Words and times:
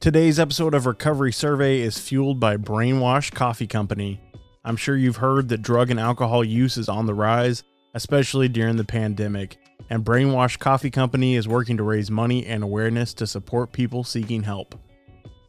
Today's 0.00 0.38
episode 0.38 0.74
of 0.74 0.86
Recovery 0.86 1.32
Survey 1.32 1.80
is 1.80 1.98
fueled 1.98 2.38
by 2.38 2.56
Brainwash 2.56 3.34
Coffee 3.34 3.66
Company. 3.66 4.20
I'm 4.64 4.76
sure 4.76 4.96
you've 4.96 5.16
heard 5.16 5.48
that 5.48 5.62
drug 5.62 5.90
and 5.90 5.98
alcohol 5.98 6.44
use 6.44 6.76
is 6.76 6.88
on 6.88 7.06
the 7.06 7.14
rise, 7.14 7.64
especially 7.94 8.46
during 8.46 8.76
the 8.76 8.84
pandemic, 8.84 9.56
and 9.90 10.04
Brainwash 10.04 10.56
Coffee 10.60 10.92
Company 10.92 11.34
is 11.34 11.48
working 11.48 11.76
to 11.78 11.82
raise 11.82 12.12
money 12.12 12.46
and 12.46 12.62
awareness 12.62 13.12
to 13.14 13.26
support 13.26 13.72
people 13.72 14.04
seeking 14.04 14.44
help. 14.44 14.76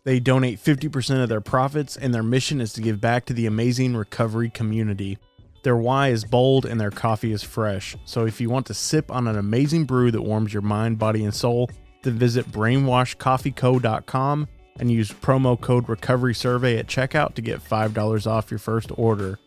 They 0.04 0.20
donate 0.20 0.58
50% 0.58 1.22
of 1.22 1.29
their 1.29 1.42
profits, 1.42 1.96
and 1.96 2.12
their 2.12 2.24
mission 2.24 2.60
is 2.60 2.74
to 2.74 2.81
give 2.81 3.00
back 3.00 3.26
to 3.26 3.34
the 3.34 3.46
amazing 3.46 3.96
recovery 3.96 4.50
community. 4.50 5.20
Their 5.62 5.78
why 5.78 6.08
is 6.08 6.26
bold 6.26 6.66
and 6.66 6.81
their 6.81 6.90
coffee 6.90 7.34
is 7.34 7.44
fresh. 7.44 7.96
So 8.06 8.26
if 8.26 8.42
you 8.42 8.50
want 8.50 8.66
to 8.66 8.74
sip 8.74 9.12
on 9.12 9.28
an 9.28 9.38
amazing 9.38 9.86
brew 9.86 10.10
that 10.10 10.24
warms 10.24 10.52
your 10.52 10.63
mind, 10.63 10.97
body, 10.97 11.24
and 11.24 11.36
soul, 11.36 11.70
then 12.02 12.18
visit 12.18 12.46
brainwashcoffeeco.com 12.52 14.48
and 14.79 14.92
use 14.92 15.12
promo 15.12 15.60
code 15.60 15.90
recovery 15.90 16.34
survey 16.34 16.77
at 16.77 16.88
checkout 16.88 17.35
to 17.35 17.41
get 17.41 17.59
$5 17.63 18.27
off 18.27 18.49
your 18.49 18.59
first 18.59 18.91
order. 18.98 19.40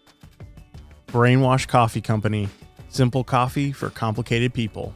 Brainwash 1.08 1.68
Coffee 1.68 2.00
Company. 2.00 2.48
Simple 2.88 3.24
coffee 3.24 3.72
for 3.72 3.90
complicated 3.90 4.52
people. 4.52 4.94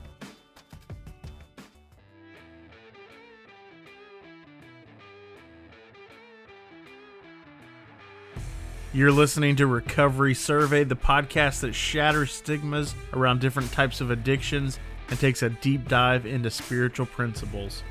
You're 8.93 9.13
listening 9.13 9.57
to 9.57 9.67
Recovery 9.67 10.33
Survey, 10.33 10.83
the 10.85 10.97
podcast 10.97 11.61
that 11.61 11.75
shatters 11.75 12.33
stigmas 12.33 12.95
around 13.13 13.43
different 13.43 13.71
types 13.73 14.01
of 14.01 14.11
addictions 14.11 14.79
and 15.11 15.19
takes 15.19 15.43
a 15.43 15.51
deep 15.51 15.89
dive 15.89 16.27
into 16.27 16.51
spiritual 16.51 17.07
principles. 17.07 17.83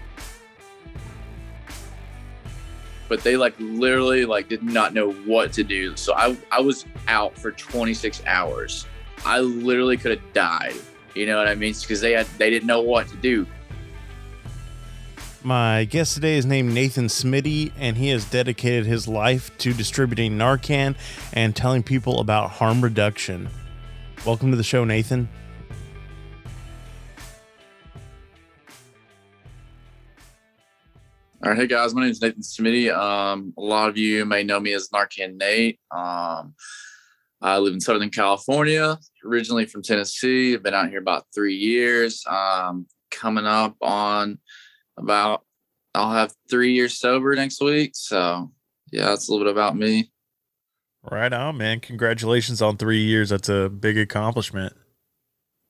but 3.07 3.21
they 3.21 3.37
like 3.37 3.53
literally 3.59 4.25
like 4.25 4.49
did 4.49 4.63
not 4.63 4.93
know 4.93 5.11
what 5.11 5.53
to 5.53 5.63
do. 5.63 5.95
So 5.95 6.13
I 6.15 6.37
I 6.51 6.61
was 6.61 6.85
out 7.07 7.37
for 7.37 7.51
26 7.51 8.23
hours. 8.25 8.85
I 9.25 9.39
literally 9.39 9.97
could 9.97 10.19
have 10.19 10.33
died. 10.33 10.75
You 11.13 11.25
know 11.25 11.37
what 11.37 11.47
I 11.47 11.55
mean? 11.55 11.73
Because 11.79 12.01
they 12.01 12.13
had 12.13 12.25
they 12.37 12.49
didn't 12.49 12.67
know 12.67 12.81
what 12.81 13.07
to 13.09 13.17
do. 13.17 13.45
My 15.43 15.83
guest 15.83 16.15
today 16.15 16.37
is 16.37 16.45
named 16.47 16.73
Nathan 16.73 17.05
Smiddy, 17.05 17.71
and 17.77 17.97
he 17.97 18.09
has 18.09 18.25
dedicated 18.25 18.87
his 18.87 19.07
life 19.07 19.55
to 19.59 19.73
distributing 19.73 20.39
Narcan 20.39 20.95
and 21.33 21.55
telling 21.55 21.83
people 21.83 22.19
about 22.19 22.49
harm 22.49 22.81
reduction. 22.81 23.49
Welcome 24.25 24.49
to 24.49 24.57
the 24.57 24.63
show, 24.63 24.83
Nathan. 24.85 25.29
All 31.43 31.51
right, 31.51 31.59
hey 31.59 31.67
guys, 31.67 31.93
my 31.93 32.01
name 32.01 32.11
is 32.11 32.21
Nathan 32.21 32.41
Smiddy. 32.41 32.95
Um, 32.95 33.53
a 33.57 33.61
lot 33.61 33.89
of 33.89 33.97
you 33.97 34.25
may 34.25 34.41
know 34.41 34.59
me 34.59 34.73
as 34.73 34.87
Narcan 34.87 35.37
Nate. 35.37 35.79
Um, 35.91 36.55
I 37.41 37.57
live 37.57 37.73
in 37.73 37.81
Southern 37.81 38.09
California, 38.09 38.97
originally 39.23 39.65
from 39.65 39.83
Tennessee. 39.83 40.53
I've 40.53 40.63
been 40.63 40.73
out 40.73 40.89
here 40.89 40.99
about 40.99 41.25
three 41.35 41.55
years. 41.55 42.23
Um, 42.25 42.87
coming 43.11 43.45
up 43.45 43.75
on 43.81 44.39
about, 44.97 45.43
I'll 45.93 46.13
have 46.13 46.33
three 46.49 46.73
years 46.73 46.97
sober 46.97 47.35
next 47.35 47.61
week. 47.61 47.91
So, 47.95 48.51
yeah, 48.91 49.05
that's 49.07 49.27
a 49.27 49.31
little 49.31 49.45
bit 49.45 49.51
about 49.51 49.75
me. 49.75 50.11
Right 51.03 51.33
on, 51.33 51.57
man. 51.57 51.81
Congratulations 51.81 52.61
on 52.61 52.77
three 52.77 53.03
years. 53.03 53.29
That's 53.29 53.49
a 53.49 53.69
big 53.69 53.97
accomplishment. 53.97 54.73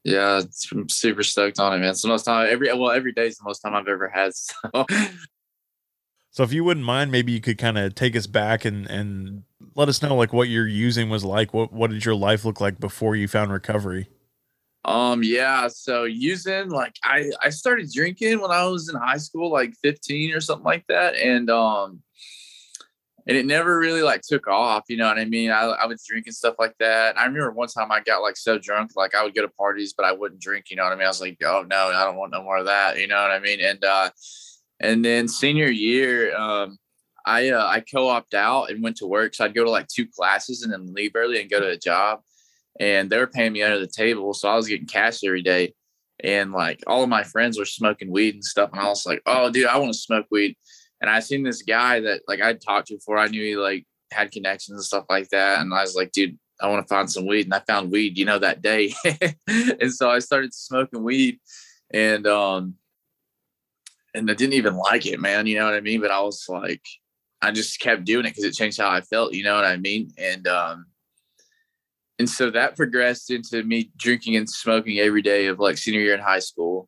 Yeah, 0.04 0.44
I'm 0.72 0.90
super 0.90 1.24
stoked 1.24 1.60
on 1.60 1.74
it, 1.74 1.80
man. 1.80 1.90
It's 1.90 2.04
the 2.04 2.08
most 2.08 2.24
time 2.24 2.48
every 2.50 2.72
well 2.72 2.92
every 2.92 3.12
day 3.12 3.26
is 3.26 3.38
the 3.38 3.46
most 3.46 3.62
time 3.62 3.74
I've 3.74 3.88
ever 3.88 4.08
had. 4.08 4.32
So 4.72 4.86
So 6.36 6.44
if 6.44 6.52
you 6.52 6.66
wouldn't 6.66 6.86
mind, 6.86 7.12
maybe 7.12 7.32
you 7.32 7.40
could 7.40 7.58
kind 7.58 7.78
of 7.78 7.96
take 7.96 8.14
us 8.14 8.28
back 8.28 8.66
and 8.66 8.86
and 8.88 9.44
let 9.74 9.88
us 9.88 10.02
know 10.02 10.18
like 10.18 10.34
what 10.34 10.50
your 10.50 10.68
using 10.68 11.10
was 11.10 11.24
like. 11.24 11.54
What 11.54 11.72
what 11.72 11.92
did 11.92 12.04
your 12.04 12.14
life 12.14 12.44
look 12.44 12.60
like 12.60 12.78
before 12.78 13.16
you 13.16 13.30
found 13.30 13.54
recovery? 13.54 14.10
Um 14.84 15.24
yeah, 15.24 15.70
so 15.70 16.04
using 16.04 16.72
like 16.72 16.94
I 17.06 17.32
I 17.42 17.52
started 17.52 17.90
drinking 17.90 18.42
when 18.42 18.52
I 18.52 18.66
was 18.66 18.90
in 18.90 18.98
high 18.98 19.16
school, 19.16 19.50
like 19.50 19.76
15 19.82 20.34
or 20.34 20.42
something 20.42 20.66
like 20.66 20.84
that, 20.90 21.16
and 21.16 21.50
um 21.50 22.02
and 23.26 23.38
it 23.38 23.46
never 23.46 23.80
really 23.80 24.02
like 24.02 24.22
took 24.22 24.46
off, 24.50 24.84
you 24.90 24.98
know 24.98 25.08
what 25.08 25.18
I 25.18 25.24
mean? 25.24 25.52
I 25.52 25.62
I 25.62 25.86
was 25.86 26.04
drinking 26.06 26.34
stuff 26.34 26.56
like 26.60 26.76
that. 26.80 27.18
I 27.18 27.24
remember 27.28 27.52
one 27.52 27.70
time 27.70 27.94
I 27.94 28.02
got 28.02 28.18
like 28.18 28.36
so 28.36 28.58
drunk, 28.58 28.92
like 28.98 29.16
I 29.16 29.24
would 29.24 29.36
go 29.36 29.42
to 29.42 29.48
parties, 29.48 29.94
but 29.94 30.06
I 30.06 30.12
wouldn't 30.12 30.42
drink, 30.42 30.66
you 30.70 30.76
know 30.76 30.84
what 30.84 30.92
I 30.92 30.96
mean? 30.98 31.06
I 31.06 31.08
was 31.08 31.22
like, 31.22 31.38
oh 31.46 31.64
no, 31.66 31.92
I 31.96 32.04
don't 32.04 32.18
want 32.18 32.34
no 32.34 32.44
more 32.44 32.58
of 32.58 32.66
that, 32.66 33.00
you 33.00 33.08
know 33.08 33.22
what 33.22 33.32
I 33.32 33.40
mean? 33.40 33.62
And 33.62 33.82
uh 33.86 34.10
and 34.80 35.04
then 35.04 35.28
senior 35.28 35.70
year, 35.70 36.36
um, 36.36 36.78
I 37.26 37.50
uh, 37.50 37.66
I 37.66 37.80
co-opt 37.80 38.34
out 38.34 38.70
and 38.70 38.84
went 38.84 38.98
to 38.98 39.08
work. 39.08 39.34
So 39.34 39.46
I'd 39.46 39.56
go 39.56 39.64
to 39.64 39.70
like 39.70 39.88
two 39.88 40.08
classes 40.08 40.62
and 40.62 40.72
then 40.72 40.94
leave 40.94 41.14
early 41.16 41.42
and 41.42 41.50
go 41.50 41.60
to 41.60 41.70
a 41.70 41.78
job. 41.78 42.22
And 42.80 43.10
they 43.10 43.18
were 43.18 43.28
paying 43.28 43.54
me 43.54 43.64
under 43.64 43.80
the 43.80 43.88
table, 43.88 44.34
so 44.34 44.50
I 44.50 44.56
was 44.56 44.68
getting 44.68 44.86
cash 44.86 45.24
every 45.24 45.42
day. 45.42 45.74
And 46.24 46.52
like 46.52 46.84
all 46.88 47.04
of 47.04 47.10
my 47.10 47.24
friends 47.24 47.58
were 47.58 47.66
smoking 47.66 48.12
weed 48.12 48.36
and 48.36 48.44
stuff, 48.44 48.72
and 48.72 48.82
I 48.82 48.88
was 48.88 49.06
like, 49.06 49.22
"Oh, 49.26 49.50
dude, 49.50 49.68
I 49.68 49.78
want 49.78 49.94
to 49.94 50.00
smoke 50.00 50.28
weed." 50.30 50.56
And 51.02 51.10
I 51.10 51.20
seen 51.20 51.44
this 51.44 51.62
guy 51.62 52.02
that 52.02 52.22
like 52.28 52.42
I'd 52.42 52.62
talked 52.62 52.88
to 52.88 52.96
before. 52.96 53.18
I 53.18 53.28
knew 53.28 53.44
he 53.44 53.56
like 53.56 53.86
had 54.12 54.32
connections 54.32 54.78
and 54.78 54.84
stuff 54.84 55.06
like 55.10 55.30
that. 55.30 55.60
And 55.60 55.74
I 55.74 55.82
was 55.82 55.96
like, 55.96 56.12
"Dude, 56.12 56.38
I 56.62 56.68
want 56.68 56.86
to 56.86 56.94
find 56.94 57.10
some 57.10 57.26
weed." 57.28 57.46
And 57.46 57.54
I 57.54 57.60
found 57.60 57.92
weed, 57.92 58.18
you 58.18 58.26
know, 58.26 58.40
that 58.40 58.62
day. 58.62 58.94
and 59.48 59.92
so 59.92 60.10
I 60.10 60.20
started 60.20 60.54
smoking 60.54 61.04
weed, 61.04 61.40
and 61.94 62.28
um, 62.28 62.76
and 64.16 64.30
I 64.30 64.34
didn't 64.34 64.54
even 64.54 64.76
like 64.76 65.06
it, 65.06 65.20
man. 65.20 65.46
You 65.46 65.58
know 65.60 65.66
what 65.66 65.74
I 65.74 65.82
mean? 65.82 66.02
But 66.02 66.12
I 66.12 66.22
was 66.22 66.46
like, 66.48 66.82
I 67.42 67.52
just 67.52 67.80
kept 67.80 68.06
doing 68.06 68.26
it 68.26 68.30
because 68.30 68.44
it 68.44 68.54
changed 68.54 68.80
how 68.80 68.90
I 68.90 69.02
felt. 69.02 69.34
You 69.34 69.44
know 69.44 69.56
what 69.56 69.66
I 69.66 69.78
mean? 69.78 70.12
And 70.18 70.48
um, 70.48 70.86
and 72.18 72.30
so 72.30 72.50
that 72.50 72.76
progressed 72.76 73.30
into 73.30 73.62
me 73.64 73.92
drinking 73.98 74.36
and 74.38 74.50
smoking 74.50 75.00
every 75.00 75.22
day 75.22 75.48
of 75.48 75.60
like 75.60 75.78
senior 75.78 76.00
year 76.00 76.16
in 76.16 76.22
high 76.22 76.40
school, 76.40 76.88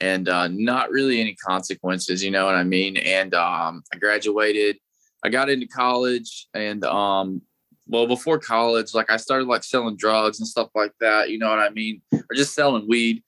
and 0.00 0.28
uh, 0.28 0.48
not 0.48 0.90
really 0.90 1.20
any 1.20 1.34
consequences. 1.34 2.22
You 2.22 2.30
know 2.30 2.44
what 2.44 2.54
I 2.54 2.64
mean? 2.64 2.96
And 2.98 3.34
um, 3.34 3.82
I 3.92 3.98
graduated. 3.98 4.78
I 5.24 5.28
got 5.30 5.48
into 5.48 5.66
college, 5.66 6.46
and 6.54 6.84
um, 6.84 7.42
well, 7.88 8.06
before 8.06 8.38
college, 8.38 8.94
like 8.94 9.10
I 9.10 9.16
started 9.16 9.48
like 9.48 9.64
selling 9.64 9.96
drugs 9.96 10.38
and 10.38 10.46
stuff 10.46 10.68
like 10.74 10.92
that. 11.00 11.30
You 11.30 11.38
know 11.38 11.48
what 11.48 11.58
I 11.58 11.70
mean? 11.70 12.02
Or 12.12 12.34
just 12.34 12.54
selling 12.54 12.86
weed, 12.86 13.22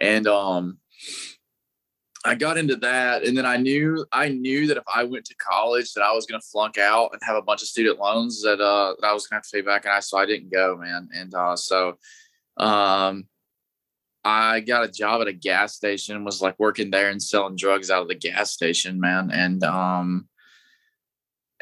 and 0.00 0.26
um 0.26 0.78
I 2.26 2.34
got 2.34 2.56
into 2.56 2.76
that, 2.76 3.22
and 3.24 3.36
then 3.36 3.44
I 3.44 3.58
knew 3.58 4.06
I 4.10 4.28
knew 4.28 4.66
that 4.68 4.78
if 4.78 4.84
I 4.92 5.04
went 5.04 5.26
to 5.26 5.34
college, 5.36 5.92
that 5.92 6.02
I 6.02 6.12
was 6.12 6.24
going 6.24 6.40
to 6.40 6.46
flunk 6.46 6.78
out 6.78 7.10
and 7.12 7.20
have 7.22 7.36
a 7.36 7.42
bunch 7.42 7.60
of 7.60 7.68
student 7.68 7.98
loans 7.98 8.42
that 8.42 8.60
uh 8.60 8.94
that 8.98 9.06
I 9.06 9.12
was 9.12 9.26
going 9.26 9.40
to 9.40 9.46
have 9.46 9.50
to 9.50 9.56
pay 9.56 9.60
back, 9.60 9.84
and 9.84 9.92
I 9.92 10.00
so 10.00 10.16
I 10.16 10.24
didn't 10.24 10.50
go, 10.50 10.76
man. 10.76 11.08
And 11.14 11.34
uh, 11.34 11.54
so, 11.54 11.98
um, 12.56 13.26
I 14.24 14.60
got 14.60 14.84
a 14.84 14.90
job 14.90 15.20
at 15.20 15.28
a 15.28 15.34
gas 15.34 15.74
station, 15.74 16.24
was 16.24 16.40
like 16.40 16.58
working 16.58 16.90
there 16.90 17.10
and 17.10 17.22
selling 17.22 17.56
drugs 17.56 17.90
out 17.90 18.02
of 18.02 18.08
the 18.08 18.14
gas 18.14 18.52
station, 18.52 18.98
man. 18.98 19.30
And 19.30 19.62
um, 19.62 20.26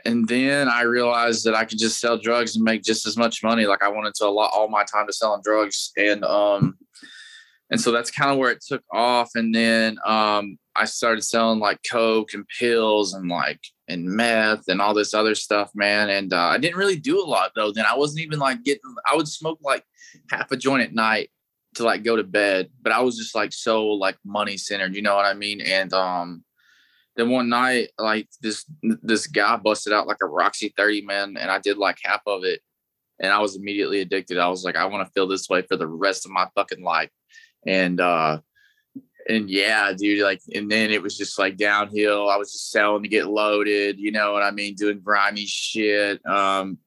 and 0.04 0.28
then 0.28 0.68
I 0.68 0.82
realized 0.82 1.44
that 1.46 1.56
I 1.56 1.64
could 1.64 1.78
just 1.78 2.00
sell 2.00 2.18
drugs 2.18 2.54
and 2.54 2.64
make 2.64 2.84
just 2.84 3.04
as 3.04 3.16
much 3.16 3.42
money. 3.42 3.66
Like 3.66 3.82
I 3.82 3.88
wanted 3.88 4.14
to 4.14 4.26
allot 4.26 4.52
all 4.54 4.68
my 4.68 4.84
time 4.84 5.08
to 5.08 5.12
selling 5.12 5.42
drugs, 5.44 5.90
and 5.96 6.24
um 6.24 6.78
and 7.72 7.80
so 7.80 7.90
that's 7.90 8.10
kind 8.10 8.30
of 8.30 8.36
where 8.36 8.50
it 8.50 8.60
took 8.60 8.84
off 8.92 9.30
and 9.34 9.52
then 9.52 9.98
um, 10.06 10.58
i 10.76 10.84
started 10.84 11.22
selling 11.22 11.58
like 11.58 11.80
coke 11.90 12.34
and 12.34 12.46
pills 12.60 13.14
and 13.14 13.28
like 13.28 13.60
and 13.88 14.04
meth 14.04 14.68
and 14.68 14.80
all 14.80 14.94
this 14.94 15.14
other 15.14 15.34
stuff 15.34 15.70
man 15.74 16.10
and 16.10 16.32
uh, 16.32 16.48
i 16.48 16.58
didn't 16.58 16.76
really 16.76 16.96
do 16.96 17.20
a 17.20 17.24
lot 17.24 17.50
though 17.56 17.72
then 17.72 17.86
i 17.86 17.96
wasn't 17.96 18.20
even 18.20 18.38
like 18.38 18.62
getting 18.62 18.94
i 19.10 19.16
would 19.16 19.26
smoke 19.26 19.58
like 19.62 19.82
half 20.30 20.52
a 20.52 20.56
joint 20.56 20.82
at 20.82 20.94
night 20.94 21.30
to 21.74 21.82
like 21.82 22.04
go 22.04 22.14
to 22.14 22.22
bed 22.22 22.68
but 22.82 22.92
i 22.92 23.00
was 23.00 23.16
just 23.16 23.34
like 23.34 23.52
so 23.52 23.86
like 23.86 24.16
money 24.24 24.56
centered 24.56 24.94
you 24.94 25.02
know 25.02 25.16
what 25.16 25.24
i 25.24 25.34
mean? 25.34 25.60
And 25.60 25.92
um 25.92 26.44
then 27.16 27.30
one 27.30 27.48
night 27.48 27.88
like 27.98 28.28
this 28.40 28.64
this 29.02 29.26
guy 29.26 29.56
busted 29.56 29.92
out 29.92 30.06
like 30.06 30.18
a 30.22 30.26
roxy 30.26 30.72
30 30.76 31.02
man 31.02 31.36
and 31.38 31.50
i 31.50 31.58
did 31.58 31.78
like 31.78 31.98
half 32.02 32.20
of 32.26 32.44
it 32.44 32.60
and 33.20 33.32
i 33.32 33.38
was 33.38 33.56
immediately 33.56 34.00
addicted. 34.00 34.38
I 34.38 34.48
was 34.48 34.64
like 34.64 34.76
i 34.76 34.84
want 34.84 35.06
to 35.06 35.12
feel 35.12 35.26
this 35.26 35.48
way 35.48 35.62
for 35.62 35.76
the 35.76 35.86
rest 35.86 36.26
of 36.26 36.32
my 36.32 36.46
fucking 36.54 36.82
life 36.82 37.10
and 37.66 38.00
uh 38.00 38.40
and 39.28 39.48
yeah, 39.48 39.92
dude, 39.92 40.22
like, 40.22 40.40
and 40.54 40.70
then 40.70 40.90
it 40.90 41.02
was 41.02 41.16
just 41.16 41.38
like 41.38 41.56
downhill. 41.56 42.28
I 42.28 42.36
was 42.36 42.52
just 42.52 42.70
selling 42.70 43.02
to 43.02 43.08
get 43.08 43.28
loaded, 43.28 43.98
you 43.98 44.10
know 44.10 44.32
what 44.32 44.42
I 44.42 44.50
mean? 44.50 44.74
Doing 44.74 45.00
grimy 45.00 45.46
shit. 45.46 46.24
Um, 46.26 46.78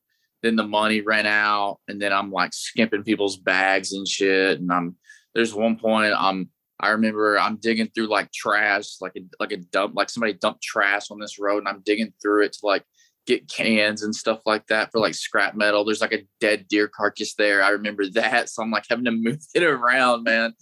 then 0.42 0.56
the 0.56 0.64
money 0.64 1.02
ran 1.02 1.26
out, 1.26 1.80
and 1.88 2.02
then 2.02 2.14
I'm 2.14 2.32
like 2.32 2.54
skimping 2.54 3.04
people's 3.04 3.38
bags 3.38 3.94
and 3.94 4.08
shit. 4.08 4.60
And 4.60 4.72
I'm 4.72 4.96
there's 5.34 5.54
one 5.54 5.78
point 5.78 6.14
I'm 6.16 6.50
I 6.80 6.90
remember 6.90 7.40
I'm 7.40 7.58
digging 7.58 7.88
through 7.88 8.08
like 8.08 8.32
trash, 8.32 9.02
like 9.02 9.14
a 9.18 9.22
like 9.40 9.52
a 9.52 9.58
dump, 9.58 9.96
like 9.96 10.10
somebody 10.10 10.34
dumped 10.34 10.62
trash 10.62 11.10
on 11.10 11.20
this 11.20 11.40
road, 11.40 11.60
and 11.60 11.68
I'm 11.68 11.82
digging 11.86 12.14
through 12.22 12.46
it 12.46 12.54
to 12.54 12.60
like 12.64 12.84
get 13.26 13.50
cans 13.50 14.04
and 14.04 14.16
stuff 14.16 14.40
like 14.46 14.68
that 14.68 14.92
for 14.92 15.00
like 15.00 15.16
scrap 15.16 15.56
metal. 15.56 15.84
There's 15.84 16.02
like 16.02 16.14
a 16.14 16.26
dead 16.40 16.68
deer 16.68 16.88
carcass 16.88 17.34
there. 17.36 17.64
I 17.64 17.70
remember 17.70 18.08
that. 18.14 18.50
So 18.50 18.62
I'm 18.62 18.72
like 18.72 18.86
having 18.90 19.06
to 19.06 19.12
move 19.12 19.40
it 19.54 19.64
around, 19.64 20.24
man. 20.24 20.54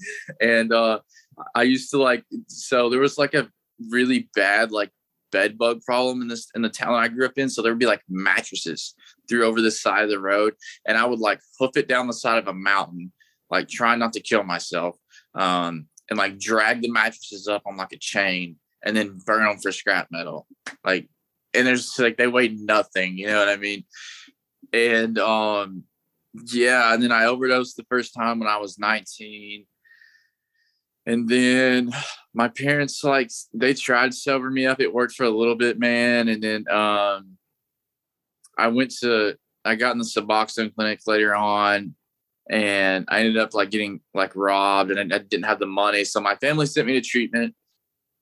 And 0.41 0.71
uh 0.71 0.99
I 1.55 1.63
used 1.63 1.91
to 1.91 1.97
like 1.97 2.23
so 2.47 2.89
there 2.89 2.99
was 2.99 3.17
like 3.17 3.33
a 3.33 3.49
really 3.89 4.29
bad 4.35 4.71
like 4.71 4.91
bed 5.33 5.57
bug 5.57 5.81
problem 5.81 6.21
in 6.21 6.27
this 6.27 6.47
in 6.55 6.61
the 6.61 6.69
town 6.69 6.93
I 6.93 7.09
grew 7.09 7.25
up 7.25 7.37
in. 7.37 7.49
So 7.49 7.61
there 7.61 7.73
would 7.73 7.79
be 7.79 7.85
like 7.85 8.03
mattresses 8.07 8.93
through 9.27 9.45
over 9.45 9.61
the 9.61 9.71
side 9.71 10.03
of 10.03 10.09
the 10.09 10.19
road, 10.19 10.53
and 10.87 10.97
I 10.97 11.05
would 11.05 11.19
like 11.19 11.41
hoof 11.59 11.75
it 11.75 11.89
down 11.89 12.07
the 12.07 12.13
side 12.13 12.37
of 12.37 12.47
a 12.47 12.53
mountain, 12.53 13.11
like 13.49 13.67
trying 13.67 13.99
not 13.99 14.13
to 14.13 14.21
kill 14.21 14.43
myself, 14.43 14.95
um, 15.33 15.87
and 16.09 16.17
like 16.17 16.39
drag 16.39 16.81
the 16.81 16.91
mattresses 16.91 17.47
up 17.47 17.63
on 17.65 17.75
like 17.75 17.91
a 17.91 17.97
chain, 17.97 18.57
and 18.85 18.95
then 18.95 19.19
burn 19.25 19.43
them 19.43 19.57
for 19.57 19.73
scrap 19.73 20.07
metal, 20.11 20.47
like. 20.85 21.09
And 21.53 21.67
there's 21.67 21.97
like 21.99 22.17
they 22.17 22.27
weigh 22.27 22.49
nothing, 22.49 23.17
you 23.17 23.27
know 23.27 23.39
what 23.39 23.49
I 23.49 23.57
mean? 23.57 23.83
And 24.71 25.19
um, 25.19 25.83
yeah, 26.45 26.93
and 26.93 27.03
then 27.03 27.11
I 27.11 27.25
overdosed 27.25 27.77
the 27.77 27.85
first 27.89 28.13
time 28.13 28.39
when 28.39 28.47
I 28.47 28.57
was 28.57 28.79
19 28.79 29.65
and 31.05 31.27
then 31.27 31.91
my 32.33 32.47
parents 32.47 33.03
like 33.03 33.29
they 33.53 33.73
tried 33.73 34.11
to 34.11 34.17
sober 34.17 34.49
me 34.49 34.65
up. 34.65 34.79
It 34.79 34.93
worked 34.93 35.15
for 35.15 35.25
a 35.25 35.29
little 35.29 35.55
bit 35.55 35.79
man. 35.79 36.27
And 36.29 36.41
then 36.43 36.69
um 36.69 37.37
i 38.55 38.67
went 38.67 38.91
to 38.91 39.35
i 39.65 39.73
got 39.73 39.93
in 39.93 39.97
the 39.97 40.03
suboxone 40.03 40.73
clinic 40.75 40.99
later 41.07 41.33
on 41.33 41.95
and 42.51 43.03
i 43.09 43.21
ended 43.21 43.35
up 43.35 43.55
like 43.55 43.71
getting 43.71 43.99
like 44.13 44.35
robbed 44.35 44.91
and 44.91 45.11
I, 45.11 45.15
I 45.15 45.19
didn't 45.19 45.45
have 45.45 45.59
the 45.59 45.65
money. 45.65 46.03
So 46.03 46.21
my 46.21 46.35
family 46.35 46.67
sent 46.67 46.87
me 46.87 46.93
to 46.93 47.01
treatment 47.01 47.55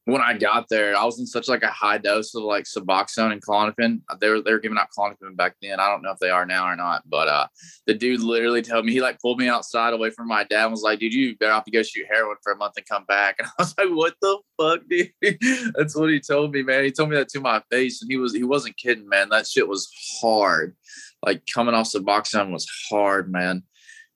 when 0.06 0.22
I 0.22 0.36
got 0.36 0.68
there, 0.70 0.98
I 0.98 1.06
was 1.06 1.20
in 1.20 1.28
such 1.28 1.48
like 1.48 1.62
a 1.62 1.68
high 1.68 2.00
dose 2.00 2.34
of 2.34 2.44
like 2.44 2.66
Suboxone 2.66 3.32
and 3.32 3.42
Klonopin. 3.42 4.02
They 4.20 4.30
were 4.30 4.42
they 4.42 4.52
were 4.52 4.60
giving 4.60 4.78
out 4.78 4.88
Klonopin 4.98 5.36
back 5.36 5.56
then. 5.62 5.80
I 5.80 5.90
don't 5.90 6.02
know 6.02 6.12
if 6.12 6.18
they 6.18 6.32
are 6.32 6.46
now 6.46 6.66
or 6.66 6.76
not, 6.76 7.04
but 7.08 7.28
uh, 7.28 7.48
the 7.86 7.94
dude 7.94 8.22
literally 8.22 8.64
told 8.64 8.86
me 8.86 8.94
he 8.94 9.02
like 9.02 9.20
pulled 9.20 9.38
me 9.38 9.48
outside 9.48 9.94
away 9.94 10.10
from 10.10 10.28
my 10.28 10.44
dad 10.44 10.64
and 10.64 10.72
was 10.72 10.82
like, 10.82 11.00
"Dude, 11.00 11.14
you 11.14 11.38
better 11.38 11.54
off 11.54 11.66
to 11.66 11.72
go 11.72 11.84
shoot 11.84 12.08
heroin 12.10 12.38
for 12.42 12.52
a 12.52 12.58
month 12.58 12.74
and 12.78 12.86
come 12.86 13.06
back." 13.06 13.38
And 13.40 13.48
I 13.48 13.62
was 13.62 13.76
like, 13.78 13.90
"What 13.90 14.16
the 14.22 14.40
fuck, 14.60 14.82
dude?" 14.90 15.74
That's 15.76 15.96
what 15.96 16.10
he 16.10 16.20
told 16.20 16.52
me, 16.52 16.64
man. 16.64 16.84
He 16.84 16.92
told 16.92 17.10
me 17.10 17.18
that 17.18 17.30
to 17.30 17.40
my 17.40 17.62
face, 17.70 18.02
and 18.02 18.10
he 18.10 18.18
was 18.18 18.34
he 18.34 18.44
wasn't 18.44 18.78
kidding, 18.78 19.08
man. 19.08 19.30
That 19.30 19.48
shit 19.48 19.68
was 19.68 19.92
hard. 20.20 20.76
Like 21.24 21.44
coming 21.54 21.76
off 21.76 21.92
Suboxone 21.92 22.52
was 22.52 22.68
hard, 22.90 23.32
man. 23.32 23.64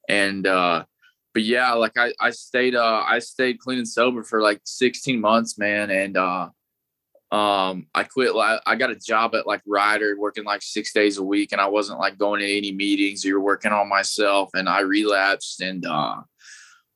And 0.09 0.47
uh 0.47 0.85
but 1.35 1.43
yeah, 1.43 1.73
like 1.73 1.97
I, 1.97 2.13
I 2.17 2.31
stayed, 2.31 2.75
uh, 2.75 3.03
I 3.05 3.19
stayed 3.19 3.59
clean 3.59 3.77
and 3.77 3.87
sober 3.87 4.23
for 4.23 4.41
like 4.41 4.61
16 4.63 5.19
months, 5.19 5.57
man. 5.57 5.91
And, 5.91 6.15
uh, 6.15 6.47
um, 7.29 7.87
I 7.93 8.03
quit. 8.03 8.33
I 8.33 8.75
got 8.75 8.91
a 8.91 8.95
job 8.95 9.35
at 9.35 9.45
like 9.45 9.61
Ryder 9.67 10.15
working 10.17 10.45
like 10.45 10.61
six 10.61 10.93
days 10.93 11.17
a 11.17 11.23
week 11.23 11.51
and 11.51 11.59
I 11.59 11.67
wasn't 11.67 11.99
like 11.99 12.17
going 12.17 12.39
to 12.39 12.57
any 12.57 12.71
meetings 12.71 13.25
or 13.25 13.41
working 13.41 13.73
on 13.73 13.89
myself. 13.89 14.51
And 14.53 14.69
I 14.69 14.79
relapsed 14.79 15.59
and, 15.59 15.85
uh, 15.85 16.21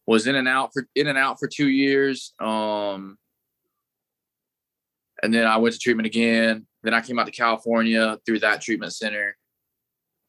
was 0.07 0.25
in 0.25 0.35
and 0.35 0.47
out 0.47 0.69
for 0.71 0.87
in 0.95 1.07
and 1.07 1.17
out 1.17 1.37
for 1.37 1.49
two 1.49 1.67
years. 1.67 2.33
Um, 2.39 3.17
and 5.21 5.33
then 5.33 5.47
I 5.47 5.57
went 5.57 5.73
to 5.73 5.79
treatment 5.79 6.05
again. 6.05 6.65
Then 6.81 6.93
I 6.93 7.01
came 7.01 7.19
out 7.19 7.25
to 7.25 7.33
California 7.33 8.17
through 8.25 8.39
that 8.39 8.61
treatment 8.61 8.93
center. 8.93 9.35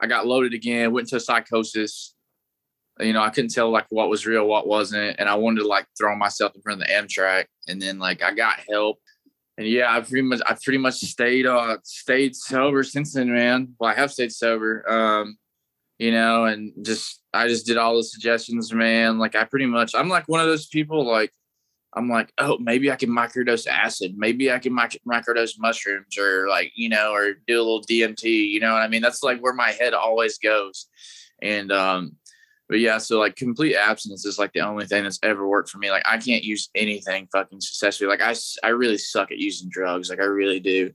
I 0.00 0.08
got 0.08 0.26
loaded 0.26 0.52
again, 0.52 0.92
went 0.92 1.12
into 1.12 1.24
psychosis, 1.24 2.16
you 3.00 3.12
know, 3.12 3.22
I 3.22 3.30
couldn't 3.30 3.50
tell 3.50 3.70
like 3.70 3.86
what 3.90 4.08
was 4.08 4.26
real, 4.26 4.46
what 4.46 4.66
wasn't. 4.66 5.16
And 5.18 5.28
I 5.28 5.34
wanted 5.34 5.60
to 5.60 5.66
like 5.66 5.86
throw 5.98 6.14
myself 6.16 6.52
in 6.54 6.62
front 6.62 6.80
of 6.80 6.88
the 6.88 6.92
Amtrak. 6.92 7.46
And 7.68 7.80
then 7.80 7.98
like 7.98 8.22
I 8.22 8.34
got 8.34 8.60
help. 8.68 8.98
And 9.58 9.66
yeah, 9.66 9.94
I 9.94 10.00
pretty 10.00 10.22
much 10.22 10.40
I 10.46 10.56
pretty 10.62 10.78
much 10.78 10.94
stayed 10.94 11.46
uh 11.46 11.78
stayed 11.84 12.34
sober 12.36 12.82
since 12.82 13.14
then, 13.14 13.32
man. 13.32 13.74
Well, 13.78 13.90
I 13.90 13.94
have 13.94 14.12
stayed 14.12 14.32
sober. 14.32 14.90
Um, 14.90 15.36
you 15.98 16.12
know, 16.12 16.46
and 16.46 16.72
just 16.82 17.22
I 17.34 17.46
just 17.48 17.66
did 17.66 17.76
all 17.76 17.96
the 17.96 18.04
suggestions, 18.04 18.72
man. 18.72 19.18
Like 19.18 19.34
I 19.34 19.44
pretty 19.44 19.66
much 19.66 19.94
I'm 19.94 20.08
like 20.08 20.28
one 20.28 20.40
of 20.40 20.46
those 20.46 20.66
people 20.66 21.06
like 21.06 21.32
I'm 21.94 22.08
like, 22.08 22.32
oh, 22.38 22.56
maybe 22.58 22.90
I 22.90 22.96
can 22.96 23.10
microdose 23.10 23.66
acid. 23.66 24.14
Maybe 24.16 24.52
I 24.52 24.58
can 24.58 24.74
mic- 24.74 25.00
microdose 25.06 25.58
mushrooms 25.58 26.16
or 26.16 26.48
like, 26.48 26.72
you 26.76 26.88
know, 26.88 27.12
or 27.12 27.34
do 27.46 27.56
a 27.56 27.58
little 27.58 27.82
DMT. 27.82 28.24
You 28.24 28.60
know 28.60 28.72
what 28.72 28.82
I 28.82 28.88
mean? 28.88 29.02
That's 29.02 29.22
like 29.22 29.40
where 29.40 29.52
my 29.52 29.72
head 29.72 29.92
always 29.92 30.38
goes. 30.38 30.86
And 31.42 31.72
um, 31.72 32.16
but 32.70 32.78
yeah, 32.78 32.98
so 32.98 33.18
like 33.18 33.34
complete 33.34 33.74
abstinence 33.74 34.24
is 34.24 34.38
like 34.38 34.52
the 34.52 34.60
only 34.60 34.86
thing 34.86 35.02
that's 35.02 35.18
ever 35.24 35.46
worked 35.46 35.70
for 35.70 35.78
me. 35.78 35.90
Like 35.90 36.04
I 36.06 36.18
can't 36.18 36.44
use 36.44 36.70
anything 36.76 37.26
fucking 37.32 37.60
successfully. 37.60 38.08
Like 38.08 38.22
I, 38.22 38.32
I 38.62 38.68
really 38.68 38.96
suck 38.96 39.32
at 39.32 39.38
using 39.38 39.68
drugs. 39.68 40.08
Like 40.08 40.20
I 40.20 40.24
really 40.24 40.60
do. 40.60 40.92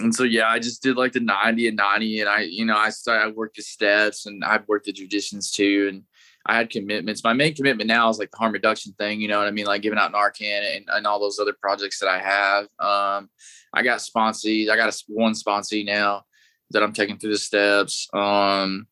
And 0.00 0.12
so 0.12 0.24
yeah, 0.24 0.48
I 0.48 0.58
just 0.58 0.82
did 0.82 0.96
like 0.96 1.12
the 1.12 1.20
90 1.20 1.68
and 1.68 1.76
90 1.76 2.20
and 2.22 2.28
I, 2.28 2.40
you 2.40 2.64
know, 2.64 2.76
I 2.76 2.90
started 2.90 3.28
I 3.28 3.30
worked 3.30 3.58
the 3.58 3.62
steps 3.62 4.26
and 4.26 4.44
I've 4.44 4.66
worked 4.66 4.86
the 4.86 4.92
traditions 4.92 5.52
too. 5.52 5.86
And 5.88 6.02
I 6.46 6.56
had 6.56 6.68
commitments. 6.68 7.22
My 7.22 7.32
main 7.32 7.54
commitment 7.54 7.86
now 7.86 8.08
is 8.08 8.18
like 8.18 8.32
the 8.32 8.38
harm 8.38 8.52
reduction 8.52 8.92
thing, 8.94 9.20
you 9.20 9.28
know 9.28 9.38
what 9.38 9.46
I 9.46 9.52
mean? 9.52 9.66
Like 9.66 9.82
giving 9.82 10.00
out 10.00 10.12
Narcan 10.12 10.78
and, 10.78 10.84
and 10.88 11.06
all 11.06 11.20
those 11.20 11.38
other 11.38 11.54
projects 11.60 12.00
that 12.00 12.08
I 12.08 12.18
have. 12.18 12.64
Um, 12.80 13.30
I 13.72 13.84
got 13.84 14.00
sponsees. 14.00 14.68
I 14.68 14.74
got 14.74 14.92
a 14.92 15.04
one 15.06 15.34
sponsee 15.34 15.86
now 15.86 16.24
that 16.70 16.82
I'm 16.82 16.92
taking 16.92 17.18
through 17.18 17.34
the 17.34 17.38
steps. 17.38 18.08
Um, 18.12 18.88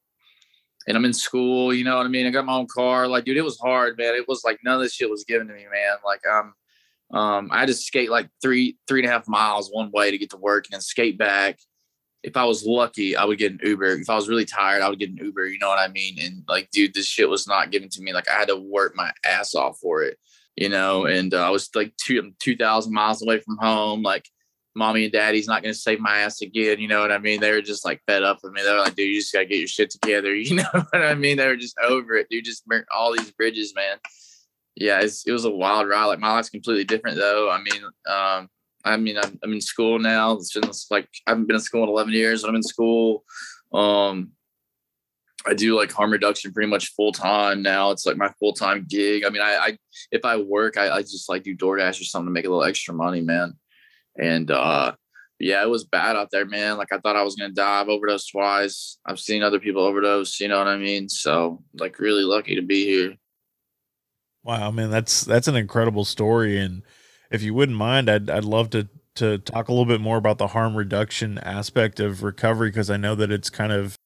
and 0.87 0.97
I'm 0.97 1.05
in 1.05 1.13
school, 1.13 1.73
you 1.75 1.85
know 1.85 1.97
what 1.97 2.07
I 2.07 2.09
mean? 2.09 2.27
I 2.27 2.31
got 2.31 2.47
my 2.47 2.55
own 2.55 2.67
car. 2.67 3.07
Like, 3.07 3.25
dude, 3.25 3.37
it 3.37 3.45
was 3.45 3.59
hard, 3.59 3.99
man. 3.99 4.15
It 4.15 4.29
was 4.29 4.43
like 4.45 4.59
none 4.65 4.77
of 4.77 4.81
this 4.81 4.95
shit 4.95 5.11
was 5.11 5.25
given 5.25 5.47
to 5.49 5.55
me, 5.55 5.67
man. 5.71 5.97
Like, 6.05 6.23
um, 6.27 6.55
um, 7.13 7.49
I 7.53 7.61
had 7.61 7.69
to 7.69 7.75
skate 7.75 8.11
like 8.11 8.29
three, 8.41 8.79
three 8.89 9.01
and 9.01 9.09
a 9.09 9.13
half 9.13 9.29
miles 9.29 9.69
one 9.71 9.91
way 9.93 10.11
to 10.11 10.19
get 10.19 10.31
to 10.31 10.37
work 10.37 10.67
and 10.67 10.73
then 10.73 10.81
skate 10.81 11.19
back. 11.19 11.59
If 12.23 12.37
I 12.37 12.45
was 12.45 12.67
lucky, 12.67 13.17
I 13.17 13.25
would 13.25 13.39
get 13.39 13.53
an 13.53 13.61
Uber. 13.63 13.93
If 14.01 14.11
I 14.11 14.15
was 14.15 14.29
really 14.29 14.45
tired, 14.45 14.83
I 14.83 14.91
would 14.91 14.99
get 14.99 15.11
an 15.11 15.17
Uber. 15.17 15.47
You 15.47 15.59
know 15.59 15.69
what 15.69 15.79
I 15.79 15.89
mean? 15.89 16.19
And 16.21 16.45
like, 16.49 16.71
dude, 16.71 16.93
this 16.93 17.07
shit 17.07 17.31
was 17.31 17.47
not 17.47 17.71
given 17.71 17.89
to 17.91 18.03
me. 18.03 18.13
Like, 18.13 18.29
I 18.29 18.35
had 18.35 18.49
to 18.49 18.57
work 18.57 18.95
my 18.95 19.11
ass 19.25 19.55
off 19.55 19.79
for 19.79 20.03
it, 20.03 20.19
you 20.55 20.69
know. 20.69 21.07
And 21.07 21.33
uh, 21.33 21.47
I 21.47 21.51
was 21.51 21.71
like 21.75 21.95
two 21.97 22.33
two 22.39 22.57
thousand 22.57 22.93
miles 22.93 23.23
away 23.23 23.41
from 23.41 23.57
home. 23.57 24.03
Like, 24.03 24.29
mommy 24.75 25.05
and 25.05 25.13
daddy's 25.13 25.49
not 25.49 25.63
going 25.63 25.75
to 25.75 25.79
save 25.79 26.01
my 26.01 26.21
ass 26.21 26.43
again. 26.43 26.79
You 26.79 26.89
know 26.89 27.01
what 27.01 27.13
I 27.13 27.19
mean? 27.19 27.41
They 27.41 27.51
were 27.51 27.61
just 27.61 27.85
like 27.85 28.01
fed 28.07 28.23
up 28.23 28.39
with 28.43 28.53
me. 28.53 28.63
They 28.63 28.73
were 28.73 28.79
like, 28.79 28.95
dude, 28.95 29.09
you 29.09 29.21
just 29.21 29.33
got 29.33 29.41
to 29.41 29.47
get 29.47 29.59
your 29.59 29.69
shit 29.69 29.91
together. 29.91 30.35
You 30.41 30.57
know 30.57 30.65
what 30.73 31.03
I 31.03 31.15
mean? 31.15 31.37
They 31.37 31.47
were 31.47 31.57
just 31.57 31.77
over 31.79 32.15
it. 32.15 32.29
Dude, 32.31 32.45
just 32.45 32.67
burnt 32.67 32.87
all 32.95 33.13
these 33.13 33.31
bridges, 33.33 33.75
man. 33.75 33.99
Yeah, 34.75 35.01
it 35.01 35.33
was 35.33 35.45
a 35.45 35.51
wild 35.51 35.89
ride. 35.89 36.07
Like 36.07 36.19
my 36.19 36.33
life's 36.33 36.51
completely 36.51 36.85
different 36.85 37.19
though. 37.19 37.51
I 37.51 37.59
mean, 37.59 37.83
um, 38.09 38.49
I 38.85 38.97
mean, 38.97 39.19
I'm, 39.19 39.39
I'm 39.43 39.53
in 39.53 39.61
school 39.61 39.99
now. 39.99 40.33
It's 40.33 40.53
been 40.53 40.71
like, 40.91 41.09
I 41.27 41.33
haven't 41.33 41.47
been 41.47 41.57
in 41.57 41.63
school 41.63 41.83
in 41.83 41.91
11 41.91 42.13
years. 42.15 42.45
I'm 42.45 42.55
in 42.55 42.63
school. 42.63 43.25
Um, 43.73 44.33
I 45.47 45.55
do 45.55 45.77
like 45.77 45.91
harm 45.93 46.11
reduction 46.11 46.53
pretty 46.53 46.69
much 46.69 46.93
full 46.95 47.13
time 47.13 47.63
now. 47.63 47.91
It's 47.91 48.05
like 48.05 48.17
my 48.17 48.31
full 48.39 48.53
time 48.53 48.87
gig. 48.89 49.25
I 49.25 49.31
mean, 49.31 49.43
I, 49.43 49.57
I 49.57 49.79
if 50.13 50.25
I 50.25 50.37
work, 50.37 50.77
I, 50.77 50.91
I 50.91 51.01
just 51.03 51.29
like 51.29 51.43
do 51.43 51.57
DoorDash 51.57 52.01
or 52.01 52.05
something 52.05 52.27
to 52.27 52.33
make 52.33 52.45
a 52.45 52.49
little 52.49 52.65
extra 52.65 52.93
money, 52.95 53.21
man. 53.21 53.55
And 54.19 54.51
uh, 54.51 54.93
yeah, 55.39 55.63
it 55.63 55.69
was 55.71 55.85
bad 55.85 56.17
out 56.17 56.29
there, 56.31 56.47
man. 56.47 56.77
Like 56.77 56.93
I 56.93 56.99
thought 56.99 57.17
I 57.17 57.23
was 57.23 57.37
gonna 57.37 57.53
die. 57.53 57.81
I've 57.81 57.89
overdosed 57.89 58.31
twice. 58.31 58.99
I've 59.07 59.21
seen 59.21 59.43
other 59.43 59.59
people 59.61 59.83
overdose. 59.83 60.39
You 60.41 60.49
know 60.49 60.59
what 60.59 60.69
I 60.69 60.77
mean? 60.77 61.09
So 61.09 61.63
like, 61.79 61.99
really 61.99 62.25
lucky 62.25 62.55
to 62.57 62.63
be 62.63 62.85
here. 62.85 63.15
Wow, 64.43 64.71
man, 64.71 64.91
that's 64.91 65.25
that's 65.25 65.49
an 65.49 65.57
incredible 65.57 66.05
story. 66.05 66.59
And 66.59 66.83
if 67.31 67.43
you 67.43 67.55
wouldn't 67.55 67.79
mind, 67.79 68.11
I'd 68.11 68.31
I'd 68.31 68.45
love 68.45 68.71
to 68.71 68.89
to 69.17 69.39
talk 69.39 69.69
a 69.69 69.73
little 69.73 69.87
bit 69.87 70.01
more 70.01 70.17
about 70.17 70.39
the 70.39 70.49
harm 70.49 70.77
reduction 70.77 71.39
aspect 71.39 72.01
of 72.01 72.23
recovery 72.23 72.71
because 72.71 72.91
I 72.91 72.97
know 72.97 73.15
that 73.15 73.31
it's 73.31 73.51
kind 73.51 73.73
of 73.73 73.97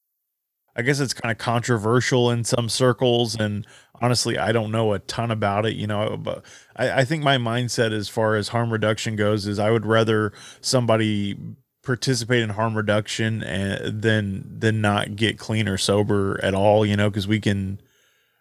I 0.76 0.82
guess 0.82 1.00
it's 1.00 1.14
kind 1.14 1.30
of 1.30 1.38
controversial 1.38 2.30
in 2.30 2.44
some 2.44 2.68
circles, 2.68 3.34
and 3.36 3.66
honestly, 4.00 4.38
I 4.38 4.52
don't 4.52 4.72
know 4.72 4.92
a 4.92 4.98
ton 4.98 5.30
about 5.30 5.66
it. 5.66 5.76
You 5.76 5.86
know, 5.86 6.02
uh, 6.02 6.16
but 6.16 6.44
I, 6.76 7.00
I 7.00 7.04
think 7.04 7.22
my 7.22 7.36
mindset 7.38 7.92
as 7.92 8.08
far 8.08 8.34
as 8.36 8.48
harm 8.48 8.72
reduction 8.72 9.16
goes 9.16 9.46
is 9.46 9.58
I 9.58 9.70
would 9.70 9.86
rather 9.86 10.32
somebody 10.60 11.38
participate 11.82 12.42
in 12.42 12.50
harm 12.50 12.76
reduction 12.76 13.42
and 13.42 14.02
than 14.02 14.58
than 14.58 14.80
not 14.80 15.16
get 15.16 15.38
clean 15.38 15.68
or 15.68 15.78
sober 15.78 16.40
at 16.42 16.54
all. 16.54 16.84
You 16.84 16.96
know, 16.96 17.10
because 17.10 17.28
we 17.28 17.40
can 17.40 17.80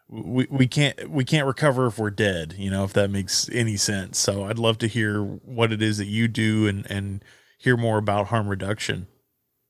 we, 0.09 0.47
we 0.49 0.67
can't 0.67 1.09
we 1.09 1.25
can't 1.25 1.47
recover 1.47 1.87
if 1.87 1.97
we're 1.97 2.11
dead 2.11 2.53
you 2.57 2.69
know 2.69 2.83
if 2.83 2.93
that 2.93 3.09
makes 3.09 3.49
any 3.51 3.75
sense 3.75 4.19
so 4.19 4.43
i'd 4.45 4.59
love 4.59 4.77
to 4.77 4.87
hear 4.87 5.23
what 5.23 5.71
it 5.71 5.81
is 5.81 5.97
that 5.97 6.05
you 6.05 6.27
do 6.27 6.67
and 6.67 6.89
and 6.91 7.23
hear 7.57 7.75
more 7.75 7.97
about 7.97 8.27
harm 8.27 8.47
reduction 8.47 9.07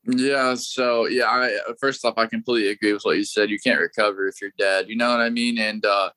yeah. 0.06 0.54
So 0.54 1.06
yeah, 1.06 1.26
I 1.26 1.58
first 1.80 2.04
off, 2.04 2.14
I 2.16 2.26
completely 2.26 2.70
agree 2.70 2.92
with 2.92 3.02
what 3.02 3.16
you 3.16 3.24
said. 3.24 3.50
You 3.50 3.58
can't 3.58 3.80
recover 3.80 4.26
if 4.26 4.40
you're 4.40 4.52
dead. 4.58 4.88
You 4.88 4.96
know 4.96 5.10
what 5.10 5.20
I 5.20 5.30
mean? 5.30 5.58
And 5.58 5.84
uh, 5.84 6.10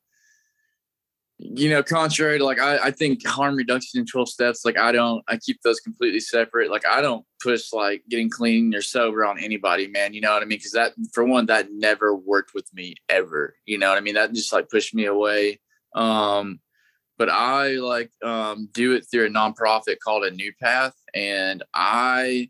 you 1.39 1.70
know, 1.70 1.84
contrary 1.84 2.39
to 2.39 2.46
like 2.46 2.60
I, 2.60 2.77
I 2.86 2.91
think 2.91 3.25
harm 3.25 3.56
reduction 3.56 4.00
in 4.00 4.06
12 4.06 4.29
steps, 4.29 4.65
like 4.65 4.77
I 4.77 4.91
don't 4.91 5.24
I 5.27 5.38
keep 5.38 5.62
those 5.62 5.79
completely 5.79 6.20
separate. 6.20 6.72
Like 6.72 6.86
I 6.86 7.01
don't 7.01 7.25
push 7.41 7.72
like 7.72 8.03
getting 8.10 8.29
clean 8.29 8.74
or 8.74 8.82
sober 8.82 9.24
on 9.24 9.39
anybody, 9.39 9.88
man. 9.88 10.13
You 10.13 10.22
know 10.22 10.34
what 10.34 10.41
I 10.41 10.46
mean? 10.46 10.60
Cause 10.60 10.72
that 10.72 10.94
for 11.13 11.24
one, 11.24 11.46
that 11.46 11.72
never 11.72 12.15
worked 12.15 12.53
with 12.53 12.67
me 12.74 12.96
ever. 13.08 13.56
You 13.65 13.77
know 13.77 13.89
what 13.89 13.98
I 13.98 14.01
mean? 14.01 14.15
That 14.15 14.34
just 14.34 14.51
like 14.51 14.70
pushed 14.70 14.96
me 14.96 15.06
away. 15.06 15.60
Um, 15.94 16.60
but 17.17 17.29
I 17.29 17.74
like 17.74 18.12
um 18.24 18.70
do 18.74 18.94
it 18.94 19.06
through 19.10 19.27
a 19.27 19.29
nonprofit 19.29 19.98
called 20.03 20.24
a 20.24 20.32
new 20.32 20.51
path. 20.60 20.94
And 21.13 21.63
I 21.74 22.50